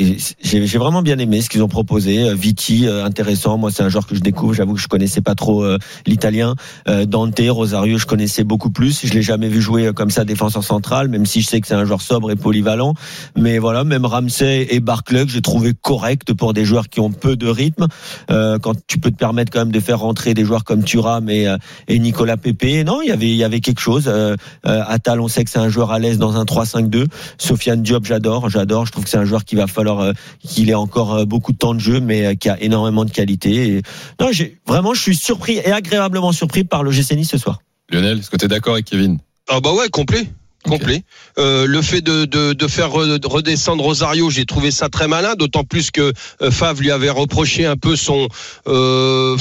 j'ai, 0.42 0.66
j'ai 0.66 0.78
vraiment 0.78 1.02
bien 1.02 1.18
aimé 1.18 1.42
ce 1.42 1.50
qu'ils 1.50 1.62
ont 1.62 1.68
proposé. 1.68 2.28
Euh, 2.28 2.34
Viti, 2.34 2.86
euh, 2.86 3.04
intéressant. 3.04 3.58
Moi, 3.58 3.70
c'est 3.70 3.82
un 3.82 3.88
joueur 3.88 4.06
que 4.06 4.14
je 4.14 4.20
découvre. 4.20 4.54
J'avoue 4.54 4.74
que 4.74 4.80
je 4.80 4.88
connaissais 4.88 5.20
pas 5.20 5.34
trop 5.34 5.64
euh, 5.64 5.78
l'italien. 6.06 6.54
Euh, 6.88 7.04
Dante, 7.04 7.40
Rosario, 7.48 7.98
je 7.98 8.06
connaissais 8.06 8.44
beaucoup 8.44 8.70
plus. 8.70 9.04
Je 9.04 9.12
l'ai 9.12 9.22
jamais 9.22 9.48
vu 9.48 9.60
jouer 9.60 9.90
comme 9.94 10.10
ça 10.10 10.24
défenseur 10.24 10.62
central, 10.62 11.08
même 11.08 11.26
si 11.26 11.40
je 11.40 11.48
sais 11.48 11.60
que 11.60 11.66
c'est 11.66 11.74
un 11.74 11.84
joueur 11.84 12.00
sobre 12.00 12.30
et 12.30 12.36
polyvalent. 12.36 12.94
Mais 13.36 13.58
voilà, 13.58 13.84
même 13.84 14.06
Ramsey 14.06 14.68
et 14.70 14.80
Barclay, 14.80 15.26
que 15.26 15.32
j'ai 15.32 15.42
trouvé 15.42 15.72
correct 15.80 16.32
pour 16.32 16.52
des 16.52 16.64
joueurs 16.64 16.88
qui 16.88 17.00
ont 17.00 17.10
peu 17.10 17.36
de 17.36 17.48
rythme. 17.48 17.88
Euh, 18.30 18.58
quand 18.58 18.74
tu 18.86 18.98
peux 18.98 19.10
te 19.10 19.16
permettre 19.16 19.50
quand 19.50 19.60
même 19.60 19.72
de 19.72 19.79
faire 19.80 20.00
rentrer 20.00 20.34
des 20.34 20.44
joueurs 20.44 20.64
comme 20.64 20.84
Thuram 20.84 21.28
et, 21.28 21.46
euh, 21.46 21.56
et 21.88 21.98
Nicolas 21.98 22.36
Pepe. 22.36 22.84
Non, 22.84 23.02
il 23.02 23.08
y 23.08 23.12
avait, 23.12 23.28
il 23.28 23.36
y 23.36 23.44
avait 23.44 23.60
quelque 23.60 23.80
chose. 23.80 24.04
Euh, 24.06 24.36
euh, 24.66 24.82
Attal, 24.86 25.20
on 25.20 25.28
sait 25.28 25.44
que 25.44 25.50
c'est 25.50 25.58
un 25.58 25.68
joueur 25.68 25.90
à 25.90 25.98
l'aise 25.98 26.18
dans 26.18 26.36
un 26.36 26.44
3-5-2. 26.44 27.06
Sofiane 27.38 27.82
Diop, 27.82 28.04
j'adore, 28.04 28.48
j'adore. 28.48 28.86
Je 28.86 28.92
trouve 28.92 29.04
que 29.04 29.10
c'est 29.10 29.18
un 29.18 29.24
joueur 29.24 29.44
qui 29.44 29.56
va 29.56 29.66
falloir 29.66 30.00
euh, 30.00 30.12
qu'il 30.40 30.70
ait 30.70 30.74
encore 30.74 31.14
euh, 31.14 31.24
beaucoup 31.24 31.52
de 31.52 31.58
temps 31.58 31.74
de 31.74 31.80
jeu, 31.80 32.00
mais 32.00 32.26
euh, 32.26 32.34
qui 32.34 32.48
a 32.48 32.60
énormément 32.60 33.04
de 33.04 33.10
qualité. 33.10 33.76
Et... 33.76 33.82
Non, 34.20 34.28
j'ai 34.32 34.58
vraiment, 34.66 34.94
je 34.94 35.00
suis 35.00 35.16
surpris 35.16 35.56
et 35.56 35.72
agréablement 35.72 36.32
surpris 36.32 36.64
par 36.64 36.82
le 36.82 36.90
GC 36.90 37.16
Nice 37.16 37.30
ce 37.30 37.38
soir. 37.38 37.60
Lionel, 37.90 38.18
est-ce 38.18 38.30
que 38.30 38.36
tu 38.36 38.44
es 38.44 38.48
d'accord 38.48 38.74
avec 38.74 38.86
Kevin? 38.86 39.18
Ah 39.48 39.60
bah 39.60 39.72
ouais, 39.72 39.88
complet. 39.88 40.28
Complet. 40.62 41.04
Euh, 41.38 41.66
le 41.66 41.80
fait 41.80 42.02
de, 42.02 42.26
de, 42.26 42.52
de 42.52 42.66
faire 42.68 42.90
re- 42.90 43.18
redescendre 43.26 43.82
Rosario, 43.82 44.28
j'ai 44.28 44.44
trouvé 44.44 44.70
ça 44.70 44.88
très 44.90 45.08
malin, 45.08 45.34
d'autant 45.34 45.64
plus 45.64 45.90
que 45.90 46.12
euh, 46.42 46.50
Favre 46.50 46.80
lui 46.82 46.90
avait 46.90 47.08
reproché 47.08 47.64
un 47.64 47.76
peu 47.76 47.96
son 47.96 48.28
euh, 48.66 49.36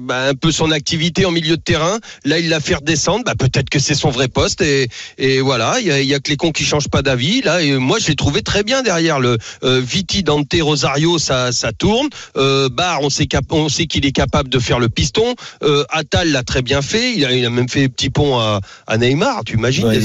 bah, 0.00 0.28
un 0.28 0.34
peu 0.34 0.50
son 0.50 0.70
activité 0.70 1.26
en 1.26 1.30
milieu 1.30 1.56
de 1.56 1.62
terrain. 1.62 1.98
Là, 2.24 2.38
il 2.38 2.48
l'a 2.48 2.60
fait 2.60 2.76
redescendre. 2.76 3.24
Bah, 3.24 3.34
peut-être 3.38 3.68
que 3.68 3.78
c'est 3.78 3.94
son 3.94 4.10
vrai 4.10 4.28
poste 4.28 4.62
et, 4.62 4.88
et 5.18 5.40
voilà. 5.40 5.78
Il 5.80 5.86
y 5.86 5.90
a, 5.92 6.00
il 6.00 6.06
y 6.06 6.14
a 6.14 6.20
que 6.20 6.30
les 6.30 6.36
cons 6.36 6.52
qui 6.52 6.64
changent 6.64 6.88
pas 6.88 7.02
d'avis. 7.02 7.42
Là, 7.42 7.62
et 7.62 7.76
moi, 7.76 7.98
je 7.98 8.08
l'ai 8.08 8.16
trouvé 8.16 8.40
très 8.42 8.62
bien 8.62 8.82
derrière 8.82 9.20
le 9.20 9.36
euh, 9.64 9.80
Viti, 9.84 10.22
Dante, 10.22 10.54
Rosario, 10.60 11.18
ça 11.18 11.52
ça 11.52 11.72
tourne. 11.72 12.08
Euh, 12.36 12.68
Barre, 12.70 13.02
on 13.02 13.10
sait 13.10 13.26
cap- 13.26 13.44
on 13.50 13.68
sait 13.68 13.86
qu'il 13.86 14.06
est 14.06 14.12
capable 14.12 14.48
de 14.48 14.58
faire 14.58 14.78
le 14.78 14.88
piston. 14.88 15.34
Euh, 15.62 15.84
Attal 15.90 16.30
l'a 16.32 16.42
très 16.42 16.62
bien 16.62 16.80
fait. 16.80 17.12
Il 17.14 17.24
a, 17.26 17.32
il 17.32 17.44
a 17.44 17.50
même 17.50 17.68
fait 17.68 17.88
petit 17.88 18.08
pont 18.10 18.38
à, 18.38 18.60
à 18.86 18.96
Neymar. 18.96 19.42
Tu 19.44 19.56
imagines 19.58 19.84
Ouais, 19.86 19.96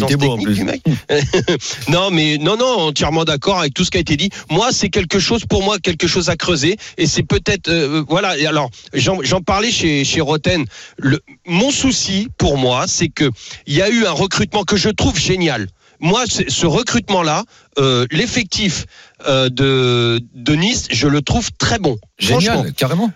il 0.49 0.56
les 0.63 0.81
Non, 1.89 2.09
mais 2.11 2.37
non, 2.37 2.57
non, 2.57 2.87
entièrement 2.87 3.25
d'accord 3.25 3.59
avec 3.59 3.73
tout 3.73 3.83
ce 3.83 3.91
qui 3.91 3.97
a 3.97 4.01
été 4.01 4.15
dit. 4.17 4.29
Moi, 4.49 4.69
c'est 4.71 4.89
quelque 4.89 5.19
chose 5.19 5.45
pour 5.45 5.63
moi, 5.63 5.79
quelque 5.79 6.07
chose 6.07 6.29
à 6.29 6.35
creuser, 6.35 6.77
et 6.97 7.07
c'est 7.07 7.23
peut-être 7.23 7.69
euh, 7.69 8.03
voilà. 8.07 8.37
Et 8.37 8.45
alors, 8.45 8.69
j'en 8.93 9.41
parlais 9.41 9.71
chez 9.71 10.03
chez 10.03 10.21
Roten. 10.21 10.65
Le, 10.97 11.19
mon 11.45 11.71
souci 11.71 12.27
pour 12.37 12.57
moi, 12.57 12.85
c'est 12.87 13.09
que 13.09 13.29
il 13.65 13.73
y 13.73 13.81
a 13.81 13.89
eu 13.89 14.05
un 14.05 14.11
recrutement 14.11 14.63
que 14.63 14.77
je 14.77 14.89
trouve 14.89 15.17
génial. 15.17 15.67
Moi, 15.99 16.25
ce 16.27 16.65
recrutement-là, 16.67 17.43
euh, 17.79 18.05
l'effectif 18.11 18.85
euh, 19.27 19.49
de 19.49 20.21
de 20.33 20.53
Nice, 20.53 20.87
je 20.91 21.07
le 21.07 21.21
trouve 21.21 21.51
très 21.57 21.79
bon. 21.79 21.97
Génial, 22.19 22.73
carrément. 22.73 23.11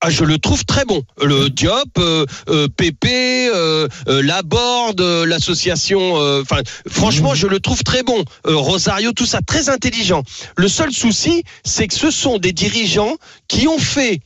Ah, 0.00 0.10
je 0.10 0.22
le 0.24 0.38
trouve 0.38 0.64
très 0.64 0.84
bon. 0.84 1.02
Le 1.20 1.50
Diop, 1.50 1.98
euh, 1.98 2.24
euh, 2.48 2.68
Pépé, 2.68 3.48
euh, 3.52 3.88
euh, 4.08 4.22
Laborde, 4.22 5.00
euh, 5.00 5.26
l'association. 5.26 6.20
euh, 6.20 6.42
Enfin, 6.42 6.60
franchement, 6.88 7.34
je 7.34 7.48
le 7.48 7.58
trouve 7.58 7.82
très 7.82 8.04
bon. 8.04 8.24
Euh, 8.46 8.54
Rosario, 8.54 9.10
tout 9.12 9.26
ça, 9.26 9.40
très 9.44 9.68
intelligent. 9.68 10.22
Le 10.56 10.68
seul 10.68 10.92
souci, 10.92 11.42
c'est 11.64 11.88
que 11.88 11.94
ce 11.94 12.12
sont 12.12 12.38
des 12.38 12.52
dirigeants 12.52 13.16
qui 13.48 13.66
ont 13.66 13.78
fait, 13.78 14.20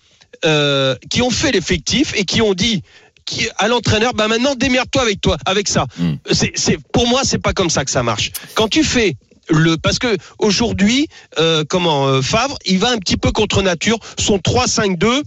euh, 0.45 0.95
qui 1.09 1.23
ont 1.23 1.31
fait 1.31 1.53
l'effectif 1.53 2.13
et 2.17 2.25
qui 2.27 2.43
ont 2.43 2.53
dit 2.53 2.83
qui, 3.25 3.49
à 3.57 3.69
l'entraîneur, 3.69 4.13
bah 4.13 4.29
maintenant 4.29 4.55
démerde-toi 4.55 5.01
avec 5.01 5.21
toi, 5.23 5.39
avec 5.47 5.69
ça. 5.69 5.87
Mm. 5.97 6.15
C'est, 6.33 6.77
pour 6.93 7.07
moi, 7.07 7.23
c'est 7.25 7.39
pas 7.39 7.55
comme 7.55 7.71
ça 7.71 7.85
que 7.87 7.91
ça 7.91 8.03
marche. 8.03 8.33
Quand 8.55 8.69
tu 8.69 8.85
fais 8.85 9.17
le, 9.49 9.77
parce 9.77 9.99
que 9.99 10.17
aujourd'hui, 10.39 11.07
euh, 11.39 11.65
comment 11.67 12.09
euh, 12.09 12.21
Favre, 12.21 12.59
il 12.67 12.79
va 12.79 12.91
un 12.91 12.99
petit 12.99 13.17
peu 13.17 13.31
contre 13.33 13.63
nature. 13.63 13.99
Son 14.19 14.37
3-5-2 14.39 15.23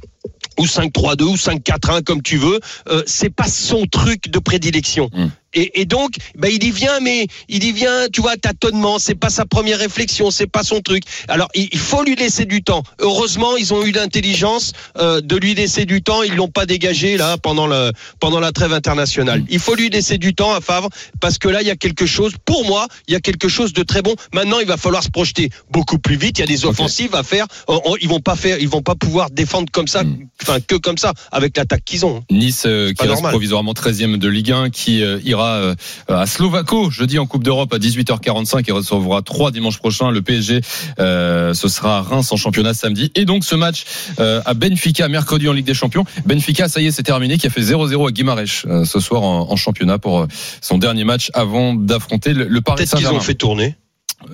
ou 0.59 0.65
5-3-2 0.65 1.23
ou 1.23 1.35
5-4-1 1.35 2.03
comme 2.03 2.21
tu 2.21 2.37
veux, 2.37 2.59
euh, 2.89 3.03
c'est 3.05 3.29
pas 3.29 3.47
son 3.47 3.85
truc 3.85 4.29
de 4.29 4.39
prédilection. 4.39 5.09
Mm. 5.13 5.25
Et, 5.55 5.81
et 5.81 5.85
donc, 5.85 6.11
bah, 6.37 6.49
il 6.49 6.63
y 6.63 6.71
vient, 6.71 6.99
mais 6.99 7.27
il 7.49 7.63
y 7.63 7.71
vient, 7.71 8.07
tu 8.11 8.21
vois, 8.21 8.37
tâtonnement. 8.37 8.99
C'est 8.99 9.15
pas 9.15 9.29
sa 9.29 9.45
première 9.45 9.79
réflexion, 9.79 10.31
c'est 10.31 10.47
pas 10.47 10.63
son 10.63 10.81
truc. 10.81 11.03
Alors, 11.27 11.49
il, 11.55 11.69
il 11.71 11.79
faut 11.79 12.03
lui 12.03 12.15
laisser 12.15 12.45
du 12.45 12.63
temps. 12.63 12.83
Heureusement, 12.99 13.55
ils 13.57 13.73
ont 13.73 13.83
eu 13.83 13.91
l'intelligence 13.91 14.73
euh, 14.97 15.21
de 15.21 15.35
lui 15.35 15.55
laisser 15.55 15.85
du 15.85 16.01
temps. 16.01 16.23
Ils 16.23 16.35
l'ont 16.35 16.47
pas 16.49 16.65
dégagé 16.65 17.17
là 17.17 17.37
pendant 17.37 17.67
le 17.67 17.91
pendant 18.19 18.39
la 18.39 18.51
trêve 18.51 18.73
internationale. 18.73 19.43
Il 19.49 19.59
faut 19.59 19.75
lui 19.75 19.89
laisser 19.89 20.17
du 20.17 20.33
temps 20.35 20.53
à 20.53 20.61
Favre 20.61 20.89
parce 21.19 21.37
que 21.37 21.47
là, 21.47 21.61
il 21.61 21.67
y 21.67 21.71
a 21.71 21.75
quelque 21.75 22.05
chose. 22.05 22.33
Pour 22.45 22.65
moi, 22.65 22.87
il 23.07 23.13
y 23.13 23.17
a 23.17 23.19
quelque 23.19 23.47
chose 23.47 23.73
de 23.73 23.83
très 23.83 24.01
bon. 24.01 24.15
Maintenant, 24.33 24.59
il 24.59 24.67
va 24.67 24.77
falloir 24.77 25.03
se 25.03 25.09
projeter 25.09 25.49
beaucoup 25.71 25.99
plus 25.99 26.15
vite. 26.17 26.37
Il 26.37 26.41
y 26.41 26.43
a 26.43 26.47
des 26.47 26.65
offensives 26.65 27.15
à 27.15 27.23
faire. 27.23 27.47
Ils 28.01 28.09
vont 28.09 28.19
pas 28.19 28.35
faire, 28.35 28.59
ils 28.59 28.69
vont 28.69 28.81
pas 28.81 28.95
pouvoir 28.95 29.29
défendre 29.29 29.67
comme 29.71 29.87
ça, 29.87 30.03
Mm. 30.03 30.27
enfin 30.41 30.59
que 30.59 30.75
comme 30.75 30.97
ça 30.97 31.13
avec 31.31 31.57
l'attaque 31.57 31.83
qu'ils 31.85 32.05
ont. 32.05 32.23
Nice 32.29 32.63
euh, 32.65 32.93
qui 32.93 33.01
reste 33.01 33.13
normal. 33.15 33.31
provisoirement 33.31 33.73
13e 33.73 34.17
de 34.17 34.27
Ligue 34.27 34.51
1 34.51 34.69
qui 34.69 35.03
euh, 35.03 35.19
ira 35.23 35.44
euh, 35.53 35.75
à 36.07 36.25
Slovako 36.25 36.89
jeudi 36.89 37.19
en 37.19 37.25
Coupe 37.25 37.43
d'Europe 37.43 37.73
à 37.73 37.77
18h45 37.77 38.63
et 38.67 38.71
recevra 38.71 39.21
3 39.21 39.51
dimanche 39.51 39.77
prochain 39.77 40.11
le 40.11 40.21
PSG 40.21 40.61
euh, 40.99 41.53
ce 41.53 41.67
sera 41.67 42.01
Reims 42.01 42.31
en 42.31 42.35
championnat 42.37 42.73
samedi. 42.73 43.11
Et 43.15 43.25
donc 43.25 43.43
ce 43.45 43.55
match 43.55 43.85
euh, 44.19 44.41
à 44.45 44.53
Benfica 44.53 45.07
mercredi 45.07 45.47
en 45.47 45.53
Ligue 45.53 45.65
des 45.65 45.73
Champions. 45.73 46.05
Benfica 46.25 46.67
ça 46.67 46.81
y 46.81 46.87
est 46.87 46.91
c'est 46.91 47.03
terminé 47.03 47.37
qui 47.37 47.47
a 47.47 47.49
fait 47.49 47.61
0-0 47.61 48.07
à 48.07 48.11
Guimarães 48.11 48.65
euh, 48.67 48.85
ce 48.85 48.99
soir 48.99 49.23
en, 49.23 49.51
en 49.51 49.55
championnat 49.55 49.99
pour 49.99 50.27
son 50.61 50.77
dernier 50.77 51.03
match 51.03 51.29
avant 51.33 51.73
d'affronter 51.73 52.33
le, 52.33 52.45
le 52.45 52.61
Paris 52.61 52.77
Peut-être 52.77 52.89
qu'ils 52.89 52.97
Saint-Germain. 52.99 53.17
ont 53.19 53.21
fait 53.21 53.33
tourner. 53.35 53.75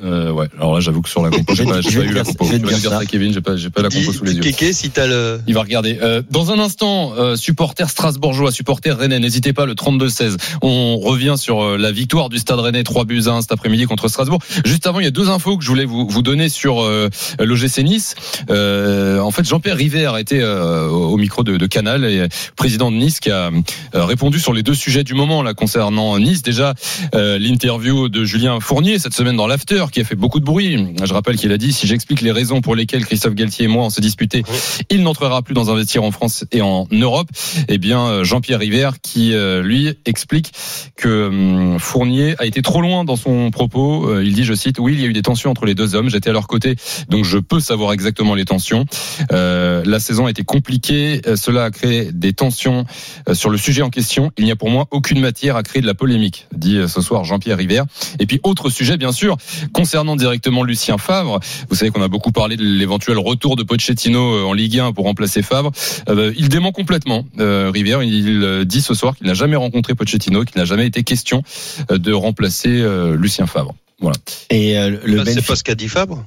Euh, 0.03 0.31
ouais 0.31 0.47
alors 0.57 0.73
là 0.73 0.79
j'avoue 0.79 1.01
que 1.01 1.09
sur 1.09 1.21
la 1.21 1.29
compo 1.29 1.53
j'ai 1.55 1.65
pas, 1.65 1.81
j'ai 1.81 1.91
pas 1.99 2.05
eu 2.05 2.13
la 2.13 2.23
compo 2.23 2.45
je 2.45 2.51
vais 2.51 2.59
dire 2.59 2.77
ça. 2.77 2.99
ça 2.99 3.05
Kevin 3.05 3.33
j'ai 3.33 3.41
pas, 3.41 3.55
j'ai 3.55 3.69
pas 3.69 3.81
la 3.81 3.89
compo 3.89 4.11
sous 4.11 4.23
les 4.23 4.33
yeux 4.33 4.41
Kéké, 4.41 4.73
si 4.73 4.89
t'as 4.89 5.07
le. 5.07 5.39
il 5.47 5.53
va 5.53 5.61
regarder. 5.61 5.99
Euh, 6.01 6.21
dans 6.29 6.51
un 6.51 6.59
instant, 6.59 7.13
euh, 7.17 7.35
supporter 7.35 7.89
strasbourgeois, 7.89 8.51
supporter 8.51 8.97
rennais, 8.97 9.19
n'hésitez 9.19 9.53
pas, 9.53 9.65
le 9.65 9.73
32-16. 9.73 10.37
On 10.61 10.97
revient 10.97 11.35
sur 11.37 11.63
euh, 11.63 11.77
la 11.77 11.91
victoire 11.91 12.29
du 12.29 12.39
Stade 12.39 12.59
rennais 12.59 12.83
3 12.83 13.05
buts 13.05 13.23
à 13.27 13.31
1 13.31 13.41
cet 13.41 13.51
après-midi 13.51 13.85
contre 13.85 14.07
Strasbourg. 14.07 14.39
Juste 14.65 14.87
avant, 14.87 14.99
il 14.99 15.03
y 15.03 15.07
a 15.07 15.11
deux 15.11 15.29
infos 15.29 15.57
que 15.57 15.63
je 15.63 15.69
voulais 15.69 15.85
vous, 15.85 16.07
vous 16.07 16.21
donner 16.21 16.49
sur 16.49 16.81
euh, 16.81 17.09
l'OGC 17.39 17.79
Nice. 17.79 18.15
Euh, 18.49 19.19
en 19.19 19.31
fait, 19.31 19.45
Jean-Pierre 19.45 19.77
River 19.77 20.13
était 20.19 20.41
euh, 20.41 20.87
au 20.87 21.17
micro 21.17 21.43
de, 21.43 21.57
de 21.57 21.65
Canal 21.67 22.05
et 22.05 22.27
président 22.55 22.91
de 22.91 22.97
Nice 22.97 23.19
qui 23.19 23.31
a 23.31 23.51
répondu 23.93 24.39
sur 24.39 24.53
les 24.53 24.63
deux 24.63 24.73
sujets 24.73 25.03
du 25.03 25.13
moment 25.13 25.43
là 25.43 25.53
concernant 25.53 26.17
Nice. 26.19 26.41
Déjà, 26.41 26.73
euh, 27.15 27.37
l'interview 27.37 28.09
de 28.09 28.23
Julien 28.23 28.59
Fournier 28.59 28.99
cette 28.99 29.13
semaine 29.13 29.35
dans 29.35 29.47
l'After 29.47 29.80
qui 29.89 30.01
a 30.01 30.03
fait 30.03 30.15
beaucoup 30.15 30.39
de 30.39 30.45
bruit. 30.45 30.93
Je 31.03 31.13
rappelle 31.13 31.37
qu'il 31.37 31.51
a 31.51 31.57
dit 31.57 31.73
si 31.73 31.87
j'explique 31.87 32.21
les 32.21 32.31
raisons 32.31 32.61
pour 32.61 32.75
lesquelles 32.75 33.05
Christophe 33.05 33.33
Galtier 33.33 33.65
et 33.65 33.67
moi 33.67 33.85
on 33.85 33.89
s'est 33.89 34.01
disputé, 34.01 34.43
il 34.91 35.01
n'entrera 35.01 35.41
plus 35.41 35.55
dans 35.55 35.71
un 35.71 35.75
vestiaire 35.75 36.03
en 36.03 36.11
France 36.11 36.45
et 36.51 36.61
en 36.61 36.87
Europe. 36.91 37.29
Eh 37.67 37.77
bien, 37.79 38.05
euh, 38.05 38.23
Jean-Pierre 38.23 38.59
River 38.59 38.91
qui 39.01 39.33
euh, 39.33 39.63
lui 39.63 39.93
explique 40.05 40.51
que 40.95 41.27
hum, 41.27 41.79
Fournier 41.79 42.35
a 42.37 42.45
été 42.45 42.61
trop 42.61 42.81
loin 42.81 43.03
dans 43.05 43.15
son 43.15 43.49
propos. 43.49 44.09
Euh, 44.09 44.23
Il 44.23 44.33
dit, 44.33 44.43
je 44.43 44.53
cite, 44.53 44.77
oui, 44.77 44.93
il 44.93 45.01
y 45.01 45.05
a 45.05 45.07
eu 45.07 45.13
des 45.13 45.21
tensions 45.21 45.49
entre 45.49 45.65
les 45.65 45.73
deux 45.73 45.95
hommes. 45.95 46.09
J'étais 46.09 46.29
à 46.29 46.33
leur 46.33 46.47
côté, 46.47 46.75
donc 47.09 47.25
je 47.25 47.37
peux 47.37 47.59
savoir 47.59 47.93
exactement 47.93 48.35
les 48.35 48.45
tensions. 48.45 48.85
Euh, 49.31 49.81
la 49.85 49.99
saison 49.99 50.25
a 50.25 50.29
été 50.29 50.43
compliquée. 50.43 51.21
Cela 51.35 51.65
a 51.65 51.71
créé 51.71 52.11
des 52.11 52.33
tensions 52.33 52.85
sur 53.33 53.49
le 53.49 53.57
sujet 53.57 53.81
en 53.81 53.89
question. 53.89 54.31
Il 54.37 54.45
n'y 54.45 54.51
a 54.51 54.55
pour 54.55 54.69
moi 54.69 54.87
aucune 54.91 55.21
matière 55.21 55.55
à 55.55 55.63
créer 55.63 55.81
de 55.81 55.87
la 55.87 55.93
polémique, 55.93 56.47
dit 56.55 56.77
ce 56.87 57.01
soir 57.01 57.23
Jean-Pierre 57.23 57.57
River. 57.57 57.83
Et 58.19 58.25
puis 58.25 58.39
autre 58.43 58.69
sujet, 58.69 58.97
bien 58.97 59.11
sûr, 59.11 59.37
concernant 59.73 60.15
directement 60.15 60.63
Lucien 60.63 60.97
Favre. 60.97 61.39
Vous 61.69 61.75
savez 61.75 61.91
qu'on 61.91 62.01
a 62.01 62.07
beaucoup 62.07 62.31
parlé 62.31 62.57
de 62.57 62.63
l'éventuel 62.63 63.17
retour 63.17 63.55
de 63.55 63.63
Pochettino 63.63 64.35
euh, 64.35 64.43
en 64.43 64.53
Ligue 64.53 64.79
1 64.79 64.93
pour 64.93 65.05
remplacer 65.05 65.41
Favre. 65.41 65.71
Euh, 66.09 66.33
il 66.37 66.49
dément 66.49 66.71
complètement 66.71 67.25
euh, 67.39 67.71
River. 67.73 67.99
Il 68.03 68.43
euh, 68.43 68.65
dit 68.65 68.81
ce 68.81 68.93
soir 68.93 69.15
qu'il 69.15 69.27
n'a 69.27 69.33
jamais 69.33 69.55
rencontré 69.55 69.95
Pochettino, 69.95 70.43
qu'il 70.45 70.57
n'a 70.57 70.65
jamais 70.65 70.87
été 70.87 71.03
question 71.03 71.43
de 71.89 72.11
remplacer 72.13 72.69
euh, 72.69 73.15
Lucien 73.15 73.47
Favre. 73.47 73.73
Voilà. 73.99 74.17
Et 74.49 74.77
euh, 74.77 74.97
le 75.03 75.17
Bah, 75.17 75.23
c'est 75.25 75.35
Benfica, 75.35 75.47
pas 75.47 75.55
ce 75.55 75.63
qu'a 75.63 75.75
dit 75.75 75.87
Fabre. 75.87 76.25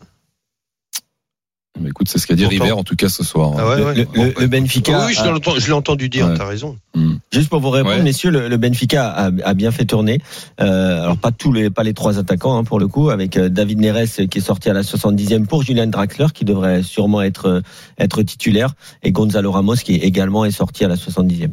Mais 1.81 1.90
écoute, 1.90 2.09
c'est 2.09 2.19
ce 2.21 2.26
qu'a 2.28 2.35
dit 2.37 2.45
Pourtant. 2.45 2.62
River 2.64 2.73
en 2.73 2.85
tout 2.85 2.95
cas 2.95 3.09
ce 3.09 3.25
soir. 3.25 3.52
Ah 3.59 3.69
ouais, 3.69 3.76
le, 3.78 3.85
ouais. 3.85 3.95
le- 3.97 4.04
Bon, 4.04 4.25
le- 4.25 4.35
le 4.43 4.47
Benfica, 4.47 5.07
oui, 5.07 5.12
je 5.14 5.66
l'ai 5.66 5.73
entendu, 5.73 6.09
dire. 6.09 6.28
Ouais. 6.28 6.35
T'as 6.37 6.47
raison. 6.47 6.76
Hmm. 6.95 7.14
Juste 7.33 7.49
pour 7.49 7.59
vous 7.59 7.71
répondre, 7.71 7.97
Ouais. 7.97 8.02
messieurs, 8.02 8.31
le, 8.31 8.49
le 8.49 8.57
Benfica 8.57 9.09
a, 9.11 9.25
a 9.43 9.54
bien 9.54 9.73
fait 9.73 9.85
tourner. 9.85 10.21
Euh, 10.61 11.02
alors 11.02 11.16
pas 11.16 11.33
tous 11.33 11.52
les, 11.52 11.71
pas 11.71 11.83
les 11.83 11.93
trois 11.93 12.19
attaquants 12.19 12.57
hein, 12.57 12.62
pour 12.64 12.78
le 12.78 12.87
coup, 12.87 13.11
avec 13.11 13.37
euh, 13.37 13.49
David 13.49 13.81
Neres 13.81 14.07
qui 14.31 14.38
est 14.38 14.40
sorti 14.40 14.71
à 14.71 14.73
la 14.73 14.83
70e 14.83 15.47
pour 15.47 15.64
Julian 15.64 15.88
Draxler 15.88 16.28
qui 16.33 16.45
devrait 16.45 16.85
sûrement 16.85 17.23
être 17.23 17.47
euh, 17.49 17.61
être 17.99 18.23
titulaire 18.23 18.75
et 19.02 19.11
Gonzalo 19.11 19.50
Ramos 19.50 19.75
qui 19.76 19.95
également 19.97 20.45
est 20.45 20.52
sorti 20.52 20.85
à 20.85 20.88
la 20.88 20.95
70e. 20.97 21.50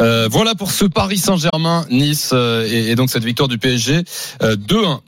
Euh, 0.00 0.28
voilà 0.30 0.54
pour 0.54 0.70
ce 0.70 0.84
Paris 0.84 1.16
Saint-Germain, 1.18 1.86
Nice 1.90 2.30
euh, 2.34 2.66
et, 2.70 2.90
et 2.90 2.94
donc 2.96 3.08
cette 3.10 3.24
victoire 3.24 3.48
du 3.48 3.56
PSG 3.58 4.02
euh, 4.42 4.56
2-1 4.56 5.00